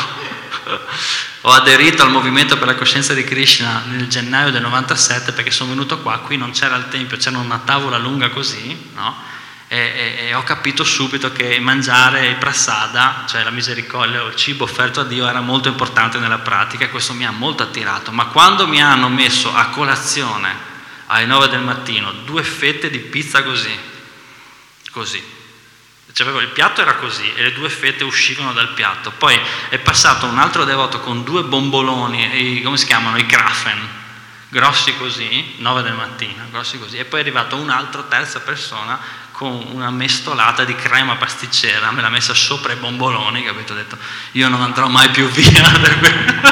[1.41, 5.71] ho aderito al movimento per la coscienza di Krishna nel gennaio del 97 perché sono
[5.71, 9.29] venuto qua, qui non c'era il tempio, c'era una tavola lunga così, no?
[9.73, 14.99] E, e, ho capito subito che mangiare il prasada, cioè la misericordia, il cibo offerto
[14.99, 18.11] a Dio, era molto importante nella pratica e questo mi ha molto attirato.
[18.11, 20.53] Ma quando mi hanno messo a colazione
[21.05, 23.73] alle 9 del mattino due fette di pizza così,
[24.91, 25.23] così,
[26.11, 29.11] cioè, il piatto era così e le due fette uscivano dal piatto.
[29.11, 33.15] Poi è passato un altro devoto con due bomboloni, i, come si chiamano?
[33.15, 33.87] I grafen,
[34.49, 36.97] grossi così, 9 del mattino, grossi così.
[36.97, 42.09] E poi è arrivato un'altra terza persona con una mestolata di crema pasticcera, me l'ha
[42.09, 43.73] messa sopra i bomboloni, capito?
[43.73, 43.97] Ho detto,
[44.33, 45.63] io non andrò mai più via.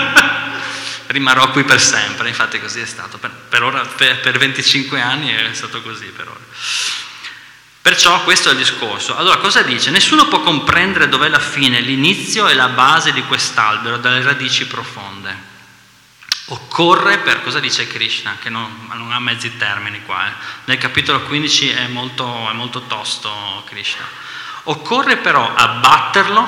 [1.05, 3.19] Rimarrò qui per sempre, infatti così è stato.
[3.19, 6.39] Per, per, ora, per, per 25 anni è stato così per ora.
[7.79, 9.15] Perciò questo è il discorso.
[9.15, 9.91] Allora cosa dice?
[9.91, 15.48] Nessuno può comprendere dov'è la fine, l'inizio e la base di quest'albero dalle radici profonde.
[16.51, 20.33] Occorre per, cosa dice Krishna, che non, non ha mezzi termini qua, eh.
[20.65, 24.03] nel capitolo 15 è molto, è molto tosto Krishna.
[24.63, 26.47] Occorre però abbatterlo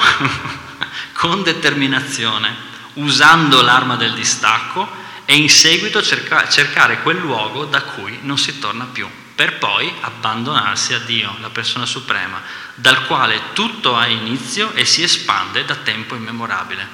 [1.13, 2.55] con determinazione,
[2.93, 4.89] usando l'arma del distacco
[5.25, 9.91] e in seguito cerca, cercare quel luogo da cui non si torna più per poi
[10.01, 12.41] abbandonarsi a Dio, la persona suprema,
[12.75, 16.87] dal quale tutto ha inizio e si espande da tempo immemorabile.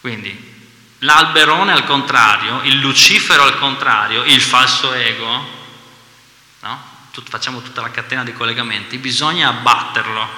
[0.00, 0.55] Quindi
[0.98, 5.48] l'alberone al contrario, il Lucifero al contrario, il falso ego,
[6.60, 6.94] no?
[7.10, 10.28] Tut, facciamo tutta la catena di collegamenti, bisogna abbatterlo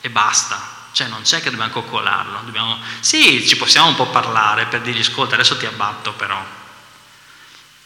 [0.00, 0.70] e basta.
[0.92, 2.78] Cioè non c'è che dobbiamo coccolarlo, dobbiamo...
[3.00, 6.36] sì, ci possiamo un po' parlare per dirgli ascolta, adesso ti abbatto però,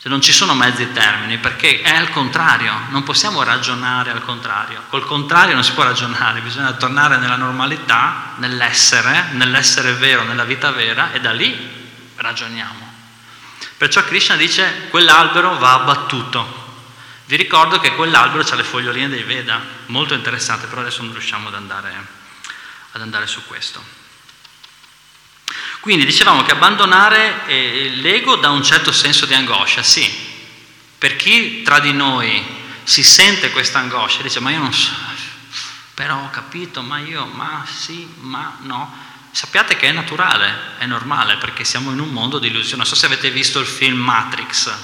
[0.01, 4.83] cioè non ci sono mezzi termini perché è al contrario, non possiamo ragionare al contrario.
[4.89, 10.73] Col contrario non si può ragionare, bisogna tornare nella normalità, nell'essere, nell'essere vero, nella vita
[10.73, 11.76] vera e da lì
[12.17, 12.95] ragioniamo.
[13.77, 16.65] Perciò Krishna dice quell'albero va abbattuto.
[17.27, 21.49] Vi ricordo che quell'albero ha le foglioline dei Veda, molto interessante, però adesso non riusciamo
[21.49, 22.07] ad andare,
[22.93, 23.83] ad andare su questo.
[25.81, 30.35] Quindi dicevamo che abbandonare eh, l'ego dà un certo senso di angoscia, sì.
[30.99, 32.45] Per chi tra di noi
[32.83, 34.93] si sente questa angoscia, dice ma io non so,
[35.95, 39.06] però ho capito, ma io, ma sì, ma no.
[39.37, 42.79] Sappiate che è naturale, è normale, perché siamo in un mondo di illusione.
[42.79, 44.75] Non so se avete visto il film Matrix.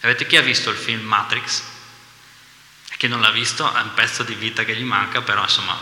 [0.00, 1.62] Avete chi ha visto il film Matrix?
[2.96, 5.78] Chi non l'ha visto è un pezzo di vita che gli manca, però insomma...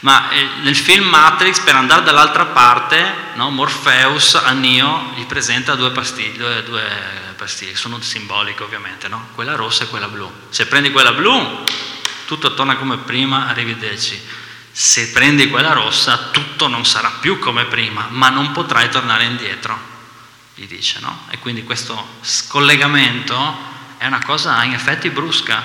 [0.00, 5.76] Ma eh, nel film Matrix, per andare dall'altra parte, no, Morpheus a Neo gli presenta
[5.76, 6.84] due pastiglie, due, due
[7.36, 9.28] pastiglie, sono simboliche ovviamente, no?
[9.36, 10.28] quella rossa e quella blu.
[10.48, 11.62] Se prendi quella blu,
[12.26, 14.48] tutto torna come prima, arrivederci.
[14.72, 19.78] Se prendi quella rossa, tutto non sarà più come prima, ma non potrai tornare indietro,
[20.54, 21.26] gli dice, no?
[21.30, 23.68] E quindi questo scollegamento
[23.98, 25.62] è una cosa in effetti brusca,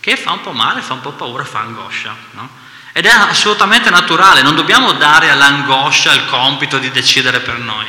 [0.00, 2.14] che fa un po' male, fa un po' paura, fa angoscia.
[2.32, 2.48] No?
[2.92, 7.86] Ed è assolutamente naturale, non dobbiamo dare all'angoscia il compito di decidere per noi.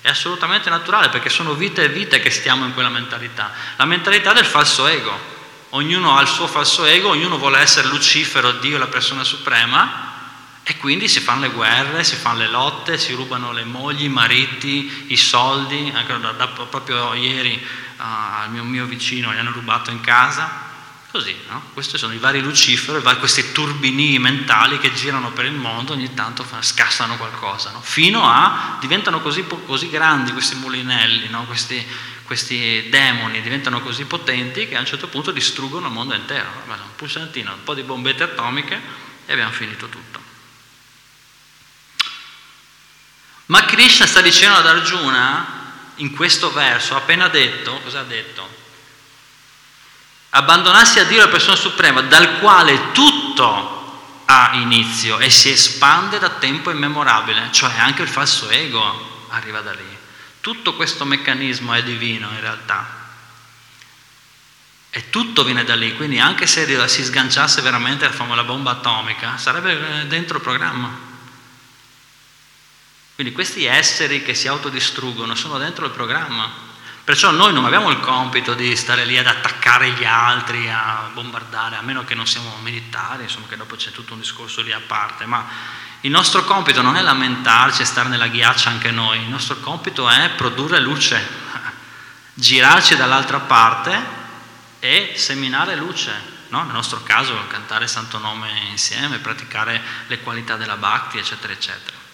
[0.00, 3.52] È assolutamente naturale perché sono vite e vite che stiamo in quella mentalità.
[3.76, 5.35] La mentalità del falso ego.
[5.70, 10.14] Ognuno ha il suo falso ego, ognuno vuole essere Lucifero, Dio, la persona suprema,
[10.62, 14.08] e quindi si fanno le guerre, si fanno le lotte, si rubano le mogli, i
[14.08, 15.92] mariti, i soldi.
[15.94, 17.54] Anche da, da, proprio ieri
[17.98, 20.66] uh, al mio, mio vicino gli hanno rubato in casa,
[21.16, 21.62] Così, no?
[21.72, 26.44] Questi sono i vari Lucifero, questi turbini mentali che girano per il mondo, ogni tanto
[26.60, 27.80] scassano qualcosa, no?
[27.80, 31.44] fino a diventano così, così grandi questi mulinelli, no?
[31.46, 31.82] questi,
[32.26, 36.48] questi, demoni diventano così potenti che a un certo punto distruggono il mondo intero.
[36.66, 38.78] Un pulsantino, un po' di bombette atomiche
[39.24, 40.20] e abbiamo finito tutto.
[43.46, 45.64] Ma Krishna sta dicendo ad Arjuna,
[45.96, 48.64] in questo verso, appena detto, cosa ha detto?
[50.36, 53.74] abbandonarsi a Dio la persona suprema, dal quale tutto
[54.26, 59.72] ha inizio e si espande da tempo immemorabile, cioè anche il falso ego arriva da
[59.72, 59.95] lì.
[60.46, 62.86] Tutto questo meccanismo è divino in realtà.
[64.90, 70.06] E tutto viene da lì, quindi anche se si sganciasse veramente la bomba atomica, sarebbe
[70.06, 70.88] dentro il programma.
[73.16, 76.48] Quindi questi esseri che si autodistruggono sono dentro il programma.
[77.02, 81.74] Perciò noi non abbiamo il compito di stare lì ad attaccare gli altri, a bombardare,
[81.74, 84.80] a meno che non siamo militari, insomma che dopo c'è tutto un discorso lì a
[84.86, 89.28] parte, ma il nostro compito non è lamentarci e stare nella ghiaccia anche noi, il
[89.28, 91.26] nostro compito è produrre luce,
[92.34, 94.24] girarci dall'altra parte
[94.78, 96.12] e seminare luce,
[96.48, 96.62] no?
[96.62, 102.05] nel nostro caso cantare il santo nome insieme, praticare le qualità della bhakti, eccetera, eccetera.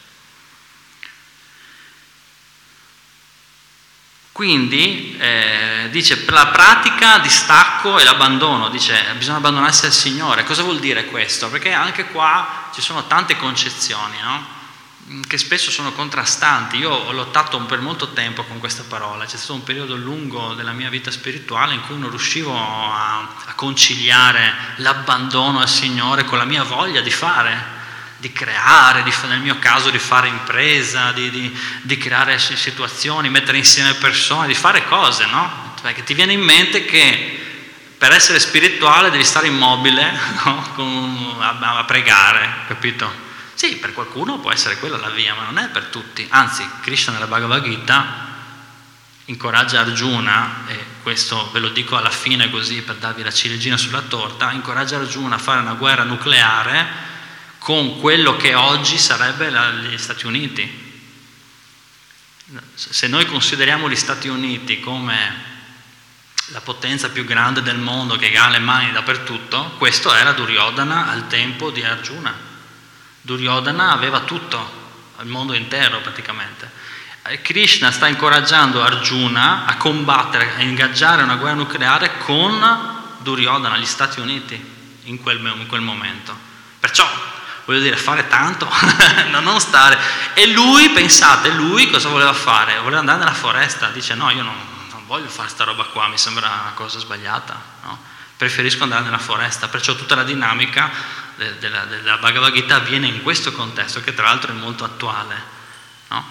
[4.42, 10.42] Quindi eh, dice per la pratica, distacco e l'abbandono, dice bisogna abbandonarsi al Signore.
[10.42, 11.48] Cosa vuol dire questo?
[11.48, 15.20] Perché anche qua ci sono tante concezioni, no?
[15.28, 16.78] che spesso sono contrastanti.
[16.78, 20.72] Io ho lottato per molto tempo con questa parola, c'è stato un periodo lungo della
[20.72, 26.44] mia vita spirituale in cui non riuscivo a, a conciliare l'abbandono al Signore con la
[26.44, 27.80] mia voglia di fare
[28.22, 33.58] di creare, di, nel mio caso di fare impresa, di, di, di, creare situazioni, mettere
[33.58, 35.74] insieme persone, di fare cose, no?
[35.82, 37.40] Perché ti viene in mente che
[37.98, 40.08] per essere spirituale devi stare immobile
[40.46, 41.40] no?
[41.40, 43.12] A, a, pregare, capito?
[43.54, 46.24] Sì, per qualcuno può essere quella la via, ma non è per tutti.
[46.30, 48.30] Anzi, Krishna nella Bhagavad Gita
[49.24, 54.02] incoraggia Arjuna, e questo ve lo dico alla fine così per darvi la ciliegina sulla
[54.02, 57.10] torta, incoraggia Arjuna a fare una guerra nucleare
[57.62, 59.52] con quello che oggi sarebbe
[59.88, 60.80] gli Stati Uniti.
[62.74, 65.50] Se noi consideriamo gli Stati Uniti come
[66.46, 71.28] la potenza più grande del mondo che ha le mani dappertutto, questo era Duryodhana al
[71.28, 72.34] tempo di Arjuna.
[73.20, 76.68] Duryodhana aveva tutto, il mondo intero praticamente.
[77.42, 82.60] Krishna sta incoraggiando Arjuna a combattere, a ingaggiare una guerra nucleare con
[83.18, 84.60] Duryodhana, gli Stati Uniti,
[85.04, 86.36] in quel, in quel momento.
[86.80, 88.68] Perciò voglio dire, fare tanto,
[89.40, 89.98] non stare.
[90.34, 92.78] E lui, pensate, lui cosa voleva fare?
[92.78, 94.54] Voleva andare nella foresta, dice no, io non,
[94.90, 97.98] non voglio fare questa roba qua, mi sembra una cosa sbagliata, no?
[98.36, 100.90] preferisco andare nella foresta, perciò tutta la dinamica
[101.58, 105.60] della, della Bhagavad Gita avviene in questo contesto, che tra l'altro è molto attuale.
[106.08, 106.24] No?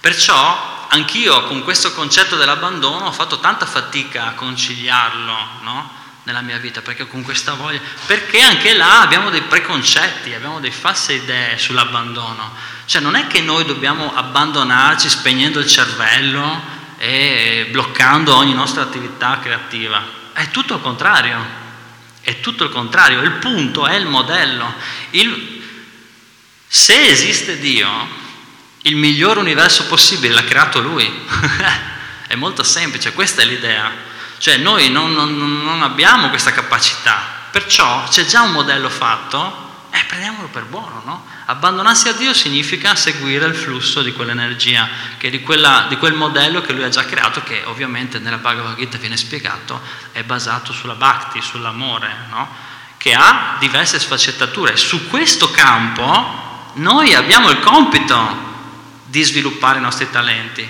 [0.00, 5.95] Perciò anch'io con questo concetto dell'abbandono ho fatto tanta fatica a conciliarlo, no?
[6.26, 10.74] Nella mia vita, perché con questa voglia, perché anche là abbiamo dei preconcetti, abbiamo delle
[10.74, 12.52] false idee sull'abbandono.
[12.84, 19.38] Cioè non è che noi dobbiamo abbandonarci spegnendo il cervello e bloccando ogni nostra attività
[19.40, 20.02] creativa,
[20.32, 21.44] è tutto il contrario,
[22.20, 24.74] è tutto il contrario, il punto è il modello.
[25.10, 25.62] Il,
[26.66, 27.88] se esiste Dio,
[28.82, 31.08] il miglior universo possibile l'ha creato Lui.
[32.26, 34.14] è molto semplice, questa è l'idea.
[34.38, 37.20] Cioè noi non, non, non abbiamo questa capacità,
[37.50, 39.64] perciò c'è già un modello fatto
[39.96, 41.24] eh, prendiamolo per buono, no?
[41.46, 46.60] Abbandonarsi a Dio significa seguire il flusso di quell'energia, che di, quella, di, quel modello
[46.60, 49.80] che lui ha già creato, che ovviamente nella Bhagavad Gita viene spiegato,
[50.12, 52.48] è basato sulla bhakti, sull'amore, no?
[52.98, 54.76] che ha diverse sfaccettature.
[54.76, 58.44] Su questo campo noi abbiamo il compito
[59.06, 60.68] di sviluppare i nostri talenti,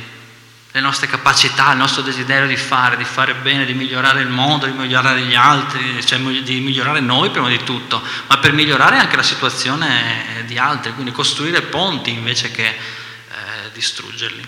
[0.76, 4.66] le nostre capacità, il nostro desiderio di fare, di fare bene, di migliorare il mondo,
[4.66, 9.16] di migliorare gli altri, cioè di migliorare noi prima di tutto, ma per migliorare anche
[9.16, 12.76] la situazione di altri, quindi costruire ponti invece che eh,
[13.72, 14.46] distruggerli.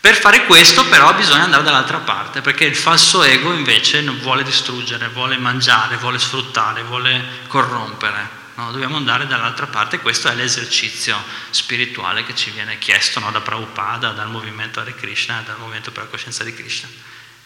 [0.00, 5.08] Per fare questo però bisogna andare dall'altra parte, perché il falso ego invece vuole distruggere,
[5.08, 8.46] vuole mangiare, vuole sfruttare, vuole corrompere.
[8.58, 11.16] No, dobbiamo andare dall'altra parte, questo è l'esercizio
[11.50, 16.02] spirituale che ci viene chiesto no, da Prabhupada, dal movimento Hare Krishna, dal movimento per
[16.02, 16.88] la coscienza di Krishna.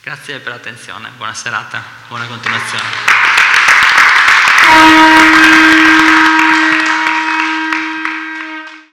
[0.01, 2.85] Grazie per l'attenzione, buona serata, buona continuazione.